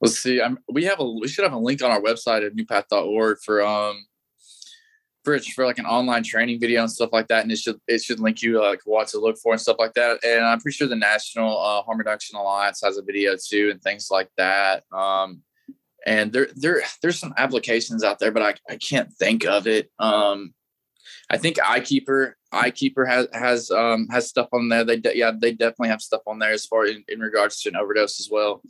Let's 0.00 0.18
see. 0.18 0.40
I'm, 0.42 0.58
we 0.70 0.84
have 0.84 1.00
a 1.00 1.04
we 1.04 1.28
should 1.28 1.44
have 1.44 1.52
a 1.52 1.58
link 1.58 1.82
on 1.82 1.90
our 1.90 2.00
website 2.00 2.46
at 2.46 2.54
newpath.org 2.54 3.38
for 3.38 3.62
um 3.62 4.04
for 5.24 5.38
for 5.40 5.64
like 5.64 5.78
an 5.78 5.86
online 5.86 6.22
training 6.22 6.60
video 6.60 6.82
and 6.82 6.90
stuff 6.90 7.10
like 7.12 7.28
that, 7.28 7.42
and 7.42 7.50
it 7.50 7.58
should 7.58 7.80
it 7.88 8.02
should 8.02 8.20
link 8.20 8.42
you 8.42 8.60
like 8.60 8.80
what 8.84 9.08
to 9.08 9.18
look 9.18 9.38
for 9.38 9.52
and 9.52 9.60
stuff 9.60 9.76
like 9.78 9.94
that. 9.94 10.22
And 10.24 10.44
I'm 10.44 10.60
pretty 10.60 10.76
sure 10.76 10.86
the 10.86 10.96
National 10.96 11.58
uh, 11.58 11.82
Harm 11.82 11.98
Reduction 11.98 12.36
Alliance 12.36 12.80
has 12.84 12.98
a 12.98 13.02
video 13.02 13.34
too 13.36 13.70
and 13.72 13.82
things 13.82 14.08
like 14.10 14.30
that. 14.36 14.84
Um, 14.92 15.42
and 16.06 16.32
there 16.32 16.48
there 16.54 16.82
there's 17.02 17.18
some 17.18 17.34
applications 17.38 18.04
out 18.04 18.18
there, 18.18 18.30
but 18.30 18.42
I, 18.42 18.54
I 18.72 18.76
can't 18.76 19.12
think 19.12 19.46
of 19.46 19.66
it. 19.66 19.90
Um, 19.98 20.52
I 21.30 21.38
think 21.38 21.56
iKeeper 21.56 22.34
iKeeper 22.52 23.08
has 23.08 23.26
has 23.32 23.70
um, 23.70 24.08
has 24.10 24.28
stuff 24.28 24.48
on 24.52 24.68
there. 24.68 24.84
They 24.84 24.98
de- 24.98 25.16
yeah 25.16 25.32
they 25.36 25.52
definitely 25.52 25.88
have 25.88 26.02
stuff 26.02 26.22
on 26.26 26.38
there 26.38 26.52
as 26.52 26.66
far 26.66 26.86
in, 26.86 27.04
in 27.08 27.20
regards 27.20 27.62
to 27.62 27.70
an 27.70 27.76
overdose 27.76 28.20
as 28.20 28.28
well. 28.30 28.62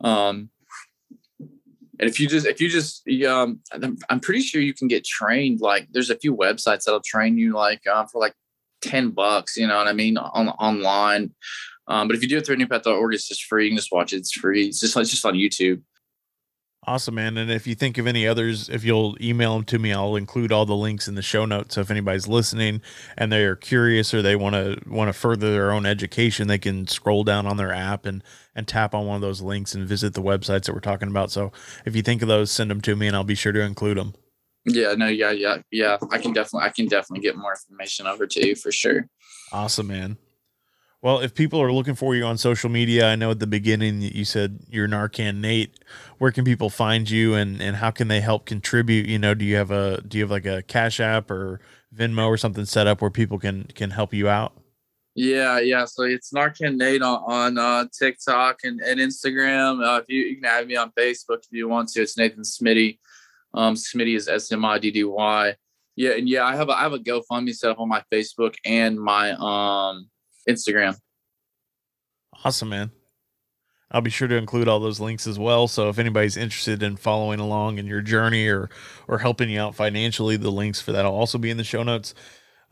Um, 0.00 0.50
and 1.98 2.08
if 2.08 2.18
you 2.18 2.28
just 2.28 2.46
if 2.46 2.60
you 2.60 2.68
just 2.68 3.06
um 3.26 3.60
i'm 4.10 4.20
pretty 4.20 4.40
sure 4.40 4.60
you 4.60 4.74
can 4.74 4.88
get 4.88 5.04
trained 5.04 5.60
like 5.60 5.86
there's 5.92 6.10
a 6.10 6.16
few 6.16 6.36
websites 6.36 6.84
that'll 6.84 7.00
train 7.00 7.38
you 7.38 7.52
like 7.52 7.86
um, 7.86 8.06
for 8.06 8.20
like 8.20 8.34
10 8.82 9.10
bucks 9.10 9.56
you 9.56 9.66
know 9.66 9.76
what 9.76 9.88
i 9.88 9.92
mean 9.92 10.16
on 10.16 10.48
online. 10.48 11.34
Um, 11.86 12.08
but 12.08 12.16
if 12.16 12.22
you 12.22 12.30
do 12.30 12.38
it 12.38 12.46
through 12.46 12.56
newpath.org 12.56 13.12
it's 13.12 13.28
just 13.28 13.44
free. 13.44 13.64
You 13.64 13.70
can 13.70 13.76
just 13.76 13.92
watch 13.92 14.14
it. 14.14 14.16
It's 14.16 14.32
free. 14.32 14.68
It's 14.68 14.80
just 14.80 14.96
it's 14.96 15.10
just 15.10 15.26
on 15.26 15.34
youtube 15.34 15.82
Awesome, 16.86 17.14
man. 17.14 17.38
And 17.38 17.50
if 17.50 17.66
you 17.66 17.74
think 17.74 17.96
of 17.96 18.06
any 18.06 18.26
others, 18.28 18.68
if 18.68 18.84
you'll 18.84 19.16
email 19.18 19.54
them 19.54 19.64
to 19.64 19.78
me, 19.78 19.92
I'll 19.94 20.16
include 20.16 20.52
all 20.52 20.66
the 20.66 20.76
links 20.76 21.08
in 21.08 21.14
the 21.14 21.22
show 21.22 21.46
notes. 21.46 21.74
So 21.74 21.80
if 21.80 21.90
anybody's 21.90 22.28
listening 22.28 22.82
and 23.16 23.32
they're 23.32 23.56
curious 23.56 24.12
or 24.12 24.20
they 24.20 24.36
want 24.36 24.54
to 24.54 24.78
want 24.86 25.08
to 25.08 25.14
further 25.14 25.50
their 25.50 25.72
own 25.72 25.86
education, 25.86 26.46
they 26.46 26.58
can 26.58 26.86
scroll 26.86 27.24
down 27.24 27.46
on 27.46 27.56
their 27.56 27.72
app 27.72 28.04
and 28.04 28.22
and 28.54 28.68
tap 28.68 28.94
on 28.94 29.06
one 29.06 29.16
of 29.16 29.22
those 29.22 29.40
links 29.40 29.74
and 29.74 29.88
visit 29.88 30.12
the 30.12 30.22
websites 30.22 30.64
that 30.64 30.74
we're 30.74 30.80
talking 30.80 31.08
about. 31.08 31.30
So 31.30 31.52
if 31.86 31.96
you 31.96 32.02
think 32.02 32.20
of 32.20 32.28
those, 32.28 32.50
send 32.50 32.70
them 32.70 32.82
to 32.82 32.94
me 32.94 33.06
and 33.06 33.16
I'll 33.16 33.24
be 33.24 33.34
sure 33.34 33.52
to 33.52 33.62
include 33.62 33.96
them. 33.96 34.14
Yeah, 34.66 34.94
no, 34.94 35.06
yeah, 35.06 35.30
yeah, 35.30 35.58
yeah. 35.70 35.96
I 36.10 36.18
can 36.18 36.32
definitely 36.34 36.66
I 36.66 36.70
can 36.70 36.86
definitely 36.86 37.22
get 37.22 37.36
more 37.36 37.52
information 37.52 38.06
over 38.06 38.26
to 38.26 38.46
you 38.46 38.54
for 38.54 38.70
sure. 38.70 39.08
Awesome, 39.52 39.86
man. 39.86 40.18
Well, 41.04 41.20
if 41.20 41.34
people 41.34 41.60
are 41.60 41.70
looking 41.70 41.96
for 41.96 42.14
you 42.14 42.24
on 42.24 42.38
social 42.38 42.70
media, 42.70 43.10
I 43.10 43.14
know 43.14 43.30
at 43.30 43.38
the 43.38 43.46
beginning 43.46 44.00
you 44.00 44.24
said 44.24 44.60
you're 44.70 44.88
Narcan 44.88 45.36
Nate. 45.36 45.78
Where 46.16 46.32
can 46.32 46.46
people 46.46 46.70
find 46.70 47.10
you 47.10 47.34
and, 47.34 47.60
and 47.60 47.76
how 47.76 47.90
can 47.90 48.08
they 48.08 48.22
help 48.22 48.46
contribute? 48.46 49.04
You 49.04 49.18
know, 49.18 49.34
do 49.34 49.44
you 49.44 49.56
have 49.56 49.70
a 49.70 50.00
do 50.00 50.16
you 50.16 50.24
have 50.24 50.30
like 50.30 50.46
a 50.46 50.62
Cash 50.62 51.00
App 51.00 51.30
or 51.30 51.60
Venmo 51.94 52.26
or 52.26 52.38
something 52.38 52.64
set 52.64 52.86
up 52.86 53.02
where 53.02 53.10
people 53.10 53.38
can 53.38 53.64
can 53.74 53.90
help 53.90 54.14
you 54.14 54.30
out? 54.30 54.54
Yeah, 55.14 55.58
yeah. 55.58 55.84
So 55.84 56.04
it's 56.04 56.32
Narcan 56.32 56.76
Nate 56.76 57.02
on, 57.02 57.22
on 57.26 57.58
uh, 57.58 57.84
TikTok 57.92 58.60
and, 58.64 58.80
and 58.80 58.98
Instagram. 58.98 59.86
Uh, 59.86 60.00
if 60.00 60.06
you, 60.08 60.22
you 60.22 60.36
can 60.36 60.46
add 60.46 60.66
me 60.66 60.76
on 60.76 60.90
Facebook 60.98 61.40
if 61.40 61.52
you 61.52 61.68
want 61.68 61.90
to. 61.90 62.00
It's 62.00 62.16
Nathan 62.16 62.44
Smiddy. 62.44 62.98
Um, 63.52 63.74
Smiddy 63.74 64.16
is 64.16 64.26
S 64.26 64.50
M 64.50 64.64
I 64.64 64.78
D 64.78 64.90
D 64.90 65.04
Y. 65.04 65.54
Yeah, 65.96 66.12
and 66.12 66.26
yeah, 66.26 66.46
I 66.46 66.56
have 66.56 66.70
a, 66.70 66.72
I 66.72 66.80
have 66.80 66.94
a 66.94 66.98
GoFundMe 66.98 67.54
set 67.54 67.72
up 67.72 67.78
on 67.78 67.90
my 67.90 68.02
Facebook 68.10 68.54
and 68.64 68.98
my 68.98 69.32
um 69.32 70.08
Instagram. 70.48 70.98
Awesome, 72.44 72.68
man. 72.68 72.90
I'll 73.90 74.00
be 74.00 74.10
sure 74.10 74.26
to 74.26 74.36
include 74.36 74.66
all 74.66 74.80
those 74.80 74.98
links 74.98 75.26
as 75.26 75.38
well. 75.38 75.68
So 75.68 75.88
if 75.88 75.98
anybody's 75.98 76.36
interested 76.36 76.82
in 76.82 76.96
following 76.96 77.38
along 77.38 77.78
in 77.78 77.86
your 77.86 78.00
journey 78.00 78.48
or 78.48 78.68
or 79.06 79.18
helping 79.18 79.48
you 79.48 79.60
out 79.60 79.74
financially, 79.74 80.36
the 80.36 80.50
links 80.50 80.80
for 80.80 80.92
that 80.92 81.04
will 81.04 81.12
also 81.12 81.38
be 81.38 81.50
in 81.50 81.58
the 81.58 81.64
show 81.64 81.82
notes. 81.82 82.14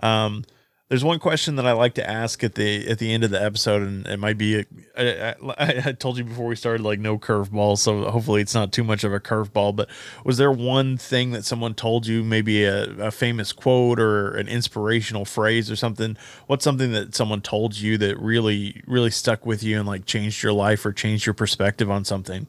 Um, 0.01 0.45
there's 0.93 1.03
one 1.03 1.19
question 1.21 1.57
that 1.57 1.65
I 1.65 1.73
like 1.73 1.95
to 1.95 2.07
ask 2.07 2.45
at 2.45 2.55
the 2.55 2.87
at 2.87 2.99
the 2.99 3.15
end 3.15 3.25
of 3.25 3.31
the 3.31 3.43
episode, 3.43 3.81
and 3.81 4.07
it 4.07 4.19
might 4.19 4.37
be. 4.37 4.67
I, 4.95 5.35
I, 5.57 5.83
I 5.87 5.93
told 5.93 6.19
you 6.19 6.25
before 6.25 6.45
we 6.45 6.55
started, 6.55 6.83
like 6.83 7.01
no 7.01 7.19
curveball, 7.19 7.79
so 7.79 8.11
hopefully 8.11 8.43
it's 8.43 8.53
not 8.53 8.73
too 8.73 8.85
much 8.85 9.03
of 9.03 9.11
a 9.11 9.19
curveball. 9.19 9.75
But 9.75 9.89
was 10.23 10.37
there 10.37 10.53
one 10.53 10.99
thing 10.99 11.31
that 11.31 11.47
someone 11.47 11.73
told 11.73 12.07
you, 12.07 12.23
maybe 12.23 12.65
a, 12.65 12.91
a 13.07 13.11
famous 13.11 13.55
quote 13.55 13.99
or 13.99 14.37
an 14.37 14.49
inspirational 14.49 15.25
phrase 15.25 15.71
or 15.71 15.77
something? 15.77 16.15
What's 16.47 16.63
something 16.63 16.93
that 16.93 17.15
someone 17.15 17.41
told 17.41 17.79
you 17.79 17.97
that 17.97 18.21
really 18.21 18.83
really 18.87 19.11
stuck 19.11 19.47
with 19.47 19.63
you 19.63 19.79
and 19.79 19.89
like 19.89 20.05
changed 20.05 20.43
your 20.43 20.53
life 20.53 20.85
or 20.85 20.93
changed 20.93 21.25
your 21.25 21.33
perspective 21.33 21.91
on 21.91 22.05
something? 22.05 22.49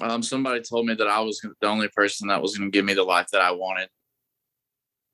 Um, 0.00 0.24
somebody 0.24 0.60
told 0.62 0.86
me 0.86 0.94
that 0.94 1.06
I 1.06 1.20
was 1.20 1.40
the 1.40 1.68
only 1.68 1.86
person 1.86 2.26
that 2.26 2.42
was 2.42 2.58
going 2.58 2.72
to 2.72 2.76
give 2.76 2.84
me 2.84 2.94
the 2.94 3.04
life 3.04 3.28
that 3.30 3.42
I 3.42 3.52
wanted. 3.52 3.90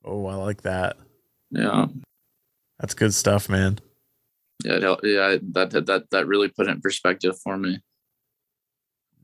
Oh, 0.06 0.24
I 0.24 0.36
like 0.36 0.62
that. 0.62 0.96
Yeah. 1.50 1.86
That's 2.78 2.94
good 2.94 3.14
stuff, 3.14 3.48
man. 3.48 3.78
Yeah, 4.64 4.96
yeah, 5.04 5.36
that 5.52 5.70
that 5.86 6.10
that 6.10 6.26
really 6.26 6.48
put 6.48 6.66
it 6.66 6.70
in 6.70 6.80
perspective 6.80 7.38
for 7.40 7.56
me. 7.56 7.80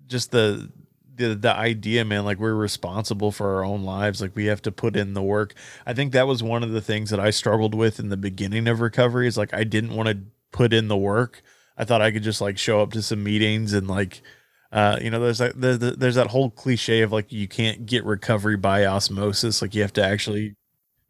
Just 0.07 0.31
the 0.31 0.71
the 1.17 1.35
the 1.35 1.53
idea, 1.53 2.05
man, 2.05 2.25
like 2.25 2.39
we're 2.39 2.55
responsible 2.55 3.33
for 3.33 3.57
our 3.57 3.65
own 3.65 3.83
lives, 3.83 4.21
like 4.21 4.37
we 4.37 4.47
have 4.47 4.63
to 4.63 4.73
put 4.73 4.97
in 4.97 5.15
the 5.15 5.23
work. 5.23 5.55
I 5.87 5.93
think 5.93 6.13
that 6.13 6.29
was 6.29 6.43
one 6.43 6.63
of 6.63 6.71
the 6.71 6.81
things 6.81 7.11
that 7.11 7.19
I 7.19 7.31
struggled 7.31 7.75
with 7.75 7.99
in 7.99 8.11
the 8.11 8.17
beginning 8.17 8.69
of 8.69 8.81
recovery 8.81 9.27
is 9.27 9.37
like 9.37 9.53
I 9.53 9.65
didn't 9.65 9.95
want 9.95 10.09
to 10.09 10.19
put 10.53 10.73
in 10.73 10.89
the 10.89 10.97
work. 10.97 11.43
I 11.77 11.85
thought 11.85 12.03
I 12.03 12.13
could 12.13 12.23
just 12.23 12.41
like 12.41 12.57
show 12.57 12.81
up 12.81 12.93
to 12.93 13.03
some 13.03 13.25
meetings 13.25 13.73
and 13.73 13.89
like 13.89 14.23
uh, 14.71 14.99
you 15.01 15.09
know, 15.09 15.21
there's 15.21 15.39
that 15.39 15.61
there's, 15.61 15.79
there's 15.79 16.15
that 16.17 16.29
whole 16.29 16.51
cliche 16.51 17.03
of 17.03 17.13
like 17.13 17.33
you 17.33 17.47
can't 17.49 17.87
get 17.87 18.05
recovery 18.05 18.57
by 18.57 18.85
osmosis. 18.87 19.63
Like 19.63 19.75
you 19.75 19.83
have 19.83 19.93
to 19.95 20.05
actually 20.05 20.57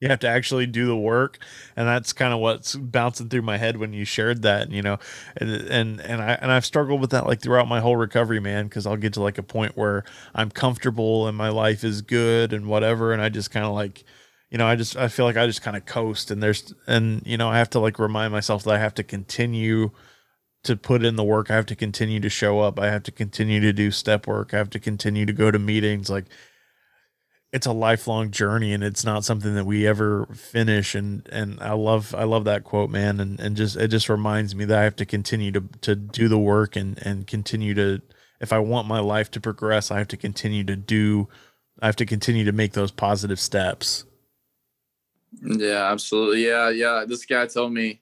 you 0.04 0.10
have 0.10 0.20
to 0.20 0.28
actually 0.28 0.66
do 0.66 0.86
the 0.86 0.96
work. 0.96 1.38
And 1.76 1.88
that's 1.88 2.12
kind 2.12 2.32
of 2.32 2.40
what's 2.40 2.76
bouncing 2.76 3.28
through 3.30 3.42
my 3.42 3.56
head 3.56 3.78
when 3.78 3.92
you 3.92 4.04
shared 4.04 4.42
that 4.42 4.70
you 4.70 4.82
know? 4.82 4.98
And 5.36 5.50
and, 5.50 6.00
and 6.00 6.22
i 6.22 6.32
and 6.40 6.52
i've 6.52 6.64
struggled 6.64 7.00
with 7.00 7.10
that 7.10 7.26
like 7.26 7.40
throughout 7.40 7.68
my 7.68 7.80
whole 7.80 7.96
recovery 7.96 8.40
man 8.40 8.66
because 8.66 8.86
i'll 8.86 8.96
get 8.96 9.12
to 9.14 9.22
like 9.22 9.38
a 9.38 9.42
point 9.42 9.76
where 9.76 10.04
i'm 10.34 10.50
comfortable 10.50 11.26
and 11.28 11.36
my 11.36 11.48
life 11.48 11.84
is 11.84 12.02
good 12.02 12.52
and 12.52 12.66
whatever 12.66 13.12
and 13.12 13.22
i 13.22 13.28
just 13.28 13.50
kind 13.50 13.66
of 13.66 13.72
like 13.72 14.04
you 14.50 14.58
know 14.58 14.66
i 14.66 14.76
just 14.76 14.96
i 14.96 15.08
feel 15.08 15.24
like 15.24 15.36
i 15.36 15.46
just 15.46 15.62
kind 15.62 15.76
of 15.76 15.86
coast 15.86 16.30
and 16.30 16.42
there's 16.42 16.74
and 16.86 17.22
you 17.26 17.36
know 17.36 17.48
i 17.48 17.58
have 17.58 17.70
to 17.70 17.80
like 17.80 17.98
remind 17.98 18.32
myself 18.32 18.64
that 18.64 18.74
i 18.74 18.78
have 18.78 18.94
to 18.94 19.02
continue 19.02 19.90
to 20.64 20.76
put 20.76 21.04
in 21.04 21.16
the 21.16 21.24
work. 21.24 21.50
I 21.50 21.56
have 21.56 21.66
to 21.66 21.76
continue 21.76 22.20
to 22.20 22.28
show 22.30 22.60
up. 22.60 22.80
I 22.80 22.86
have 22.86 23.02
to 23.04 23.12
continue 23.12 23.60
to 23.60 23.72
do 23.72 23.90
step 23.90 24.26
work. 24.26 24.54
I 24.54 24.58
have 24.58 24.70
to 24.70 24.80
continue 24.80 25.26
to 25.26 25.32
go 25.32 25.50
to 25.50 25.58
meetings. 25.58 26.10
Like 26.10 26.26
it's 27.54 27.66
a 27.66 27.72
lifelong 27.72 28.32
journey 28.32 28.72
and 28.72 28.82
it's 28.82 29.04
not 29.04 29.24
something 29.24 29.54
that 29.54 29.64
we 29.64 29.86
ever 29.86 30.26
finish 30.34 30.96
and 30.96 31.28
and 31.30 31.60
I 31.60 31.74
love 31.74 32.12
I 32.12 32.24
love 32.24 32.44
that 32.46 32.64
quote 32.64 32.90
man 32.90 33.20
and 33.20 33.38
and 33.38 33.56
just 33.56 33.76
it 33.76 33.88
just 33.88 34.08
reminds 34.08 34.56
me 34.56 34.64
that 34.64 34.76
I 34.76 34.82
have 34.82 34.96
to 34.96 35.06
continue 35.06 35.52
to 35.52 35.60
to 35.82 35.94
do 35.94 36.26
the 36.26 36.38
work 36.38 36.74
and 36.74 36.98
and 37.06 37.28
continue 37.28 37.72
to 37.74 38.02
if 38.40 38.52
I 38.52 38.58
want 38.58 38.88
my 38.88 38.98
life 38.98 39.30
to 39.30 39.40
progress 39.40 39.92
I 39.92 39.98
have 39.98 40.08
to 40.08 40.16
continue 40.16 40.64
to 40.64 40.74
do 40.74 41.28
I 41.80 41.86
have 41.86 41.96
to 41.96 42.06
continue 42.06 42.44
to 42.44 42.52
make 42.52 42.72
those 42.72 42.90
positive 42.90 43.38
steps. 43.38 44.04
Yeah, 45.42 45.90
absolutely. 45.92 46.46
Yeah, 46.46 46.70
yeah. 46.70 47.04
This 47.06 47.24
guy 47.24 47.46
told 47.46 47.72
me 47.72 48.00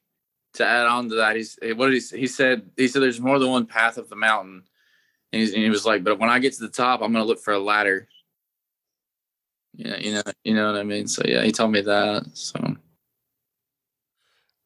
to 0.55 0.67
add 0.67 0.87
on 0.87 1.09
to 1.11 1.17
that. 1.17 1.37
He's 1.37 1.59
what 1.77 1.91
did 1.91 2.03
he 2.03 2.19
he 2.21 2.27
said? 2.27 2.71
He 2.77 2.89
said 2.89 3.03
there's 3.03 3.21
more 3.21 3.39
than 3.39 3.51
one 3.51 3.67
path 3.67 3.99
of 3.99 4.09
the 4.09 4.17
mountain, 4.17 4.65
and, 5.33 5.43
and 5.43 5.63
he 5.63 5.71
was 5.71 5.85
like, 5.87 6.05
but 6.05 6.19
when 6.19 6.31
I 6.31 6.39
get 6.39 6.55
to 6.55 6.63
the 6.63 6.69
top, 6.69 7.03
I'm 7.03 7.13
gonna 7.13 7.25
look 7.25 7.41
for 7.41 7.55
a 7.55 7.59
ladder. 7.59 8.09
Yeah, 9.75 9.97
you 9.97 10.15
know, 10.15 10.23
you 10.45 10.55
know 10.55 10.71
what 10.71 10.79
I 10.79 10.83
mean. 10.83 11.07
So 11.07 11.23
yeah, 11.25 11.43
he 11.43 11.53
told 11.53 11.73
me 11.73 11.81
that. 11.81 12.27
So 12.35 12.77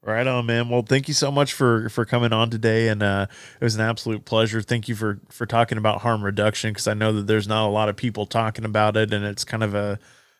Right 0.06 0.26
on, 0.28 0.46
man. 0.46 0.68
Well, 0.68 0.82
thank 0.82 1.08
you 1.08 1.14
so 1.14 1.32
much 1.32 1.52
for 1.52 1.88
for 1.88 2.04
coming 2.04 2.32
on 2.32 2.48
today, 2.48 2.86
and 2.86 3.02
uh, 3.02 3.26
it 3.60 3.64
was 3.64 3.74
an 3.74 3.80
absolute 3.80 4.24
pleasure. 4.24 4.62
Thank 4.62 4.88
you 4.88 4.94
for 4.94 5.18
for 5.30 5.46
talking 5.46 5.78
about 5.78 6.02
harm 6.02 6.24
reduction 6.24 6.70
because 6.70 6.86
I 6.86 6.94
know 6.94 7.12
that 7.14 7.26
there's 7.26 7.48
not 7.48 7.66
a 7.66 7.72
lot 7.72 7.88
of 7.88 7.96
people 7.96 8.24
talking 8.24 8.64
about 8.64 8.96
it, 8.96 9.12
and 9.12 9.24
it's 9.24 9.44
kind 9.44 9.64
of 9.64 9.74
a 9.74 9.98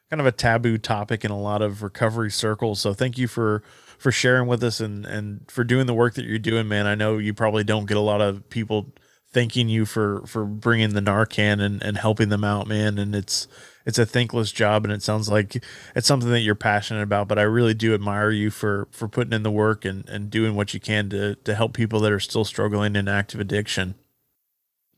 kind 0.09 0.21
of 0.21 0.27
a 0.27 0.31
taboo 0.31 0.79
topic 0.79 1.25
in 1.25 1.33
a 1.33 1.39
lot 1.39 1.63
of 1.63 1.83
recovery 1.83 2.31
circles. 2.31 2.81
So 2.81 2.95
thank 2.95 3.19
you 3.19 3.27
for 3.27 3.65
for 3.99 4.13
sharing 4.13 4.47
with 4.47 4.63
us 4.63 4.79
and 4.79 5.05
and 5.05 5.41
for 5.51 5.65
doing 5.65 5.87
the 5.87 5.95
work 5.95 6.15
that 6.15 6.27
you're 6.27 6.39
doing, 6.39 6.69
man. 6.69 6.87
I 6.87 6.95
know 6.95 7.19
you 7.19 7.35
probably 7.35 7.65
don't 7.65 7.87
get 7.87 7.97
a 7.97 8.01
lot 8.01 8.21
of 8.21 8.49
people 8.51 8.95
thanking 9.33 9.69
you 9.69 9.85
for 9.85 10.25
for 10.27 10.45
bringing 10.45 10.95
the 10.95 11.01
Narcan 11.01 11.61
and 11.61 11.83
and 11.83 11.99
helping 11.99 12.29
them 12.29 12.45
out, 12.45 12.69
man. 12.69 12.99
And 12.99 13.17
it's 13.17 13.49
it's 13.87 13.99
a 13.99 14.05
thankless 14.05 14.53
job 14.53 14.85
and 14.85 14.93
it 14.93 15.03
sounds 15.03 15.29
like 15.29 15.63
it's 15.95 16.07
something 16.07 16.31
that 16.31 16.41
you're 16.41 16.55
passionate 16.55 17.03
about 17.03 17.29
but 17.29 17.39
i 17.39 17.43
really 17.43 17.75
do 17.75 17.95
admire 17.95 18.31
you 18.31 18.51
for 18.51 18.89
for 18.91 19.09
putting 19.09 19.33
in 19.33 19.43
the 19.43 19.51
work 19.51 19.85
and 19.85 20.09
and 20.09 20.31
doing 20.31 20.55
what 20.55 20.75
you 20.75 20.81
can 20.81 21.09
to 21.09 21.37
to 21.37 21.55
help 21.55 21.73
people 21.73 22.01
that 22.01 22.13
are 22.13 22.21
still 22.21 22.45
struggling 22.45 22.97
in 22.97 23.09
active 23.09 23.41
addiction. 23.41 23.95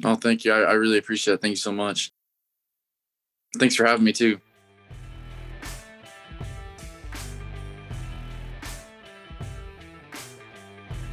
Oh 0.05 0.15
thank 0.15 0.45
you. 0.45 0.53
I, 0.53 0.61
I 0.61 0.73
really 0.73 0.99
appreciate 0.99 1.35
it. 1.35 1.41
Thank 1.41 1.53
you 1.53 1.57
so 1.57 1.73
much. 1.73 2.13
Thanks 3.59 3.75
for 3.75 3.85
having 3.85 4.05
me 4.05 4.13
too. 4.13 4.41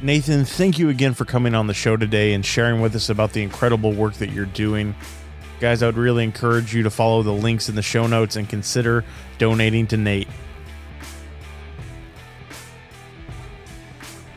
Nathan, 0.02 0.44
thank 0.44 0.78
you 0.78 0.90
again 0.90 1.14
for 1.14 1.24
coming 1.24 1.54
on 1.54 1.66
the 1.66 1.74
show 1.74 1.96
today 1.96 2.34
and 2.34 2.44
sharing 2.44 2.80
with 2.82 2.94
us 2.94 3.08
about 3.08 3.32
the 3.32 3.42
incredible 3.42 3.92
work 3.92 4.14
that 4.14 4.30
you're 4.30 4.44
doing. 4.44 4.94
Guys, 5.60 5.82
I 5.82 5.86
would 5.86 5.96
really 5.96 6.24
encourage 6.24 6.74
you 6.74 6.82
to 6.82 6.90
follow 6.90 7.22
the 7.22 7.32
links 7.32 7.68
in 7.68 7.74
the 7.74 7.82
show 7.82 8.06
notes 8.06 8.36
and 8.36 8.48
consider 8.48 9.04
donating 9.38 9.86
to 9.88 9.96
Nate. 9.96 10.28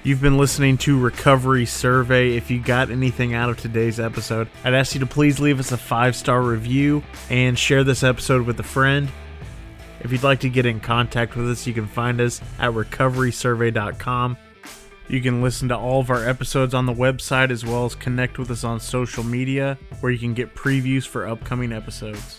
You've 0.02 0.22
been 0.22 0.38
listening 0.38 0.78
to 0.80 0.98
Recovery 0.98 1.66
Survey. 1.66 2.38
If 2.38 2.50
you 2.50 2.60
got 2.60 2.90
anything 2.90 3.34
out 3.34 3.50
of 3.50 3.58
today's 3.58 4.00
episode, 4.00 4.48
I'd 4.64 4.74
ask 4.74 4.94
you 4.94 5.02
to 5.02 5.06
please 5.06 5.42
leave 5.42 5.60
us 5.60 5.74
a 5.74 5.78
five 5.78 6.16
star 6.16 6.42
review 6.42 7.04
and 7.30 7.60
share 7.60 7.84
this 7.84 8.02
episode 8.02 8.48
with 8.48 8.60
a 8.62 8.64
friend. 8.64 9.12
If 10.00 10.14
you'd 10.14 10.24
like 10.24 10.40
to 10.40 10.50
get 10.50 10.66
in 10.66 10.80
contact 10.80 11.36
with 11.36 11.50
us, 11.50 11.68
you 11.68 11.74
can 11.74 11.86
find 11.86 12.22
us 12.22 12.40
at 12.60 12.72
recoverysurvey.com. 12.72 14.38
You 15.10 15.22
can 15.22 15.42
listen 15.42 15.70
to 15.70 15.76
all 15.76 16.02
of 16.02 16.12
our 16.12 16.30
episodes 16.30 16.76
on 16.76 16.86
the 16.86 16.94
website 16.94 17.50
as 17.50 17.66
well 17.66 17.84
as 17.84 17.96
connect 17.96 18.38
with 18.38 18.52
us 18.52 18.64
on 18.64 18.80
social 18.80 19.24
media 19.24 19.76
where 20.02 20.12
you 20.12 20.20
can 20.20 20.36
get 20.36 20.54
previews 20.54 21.08
for 21.08 21.28
upcoming 21.28 21.74
episodes. 21.74 22.39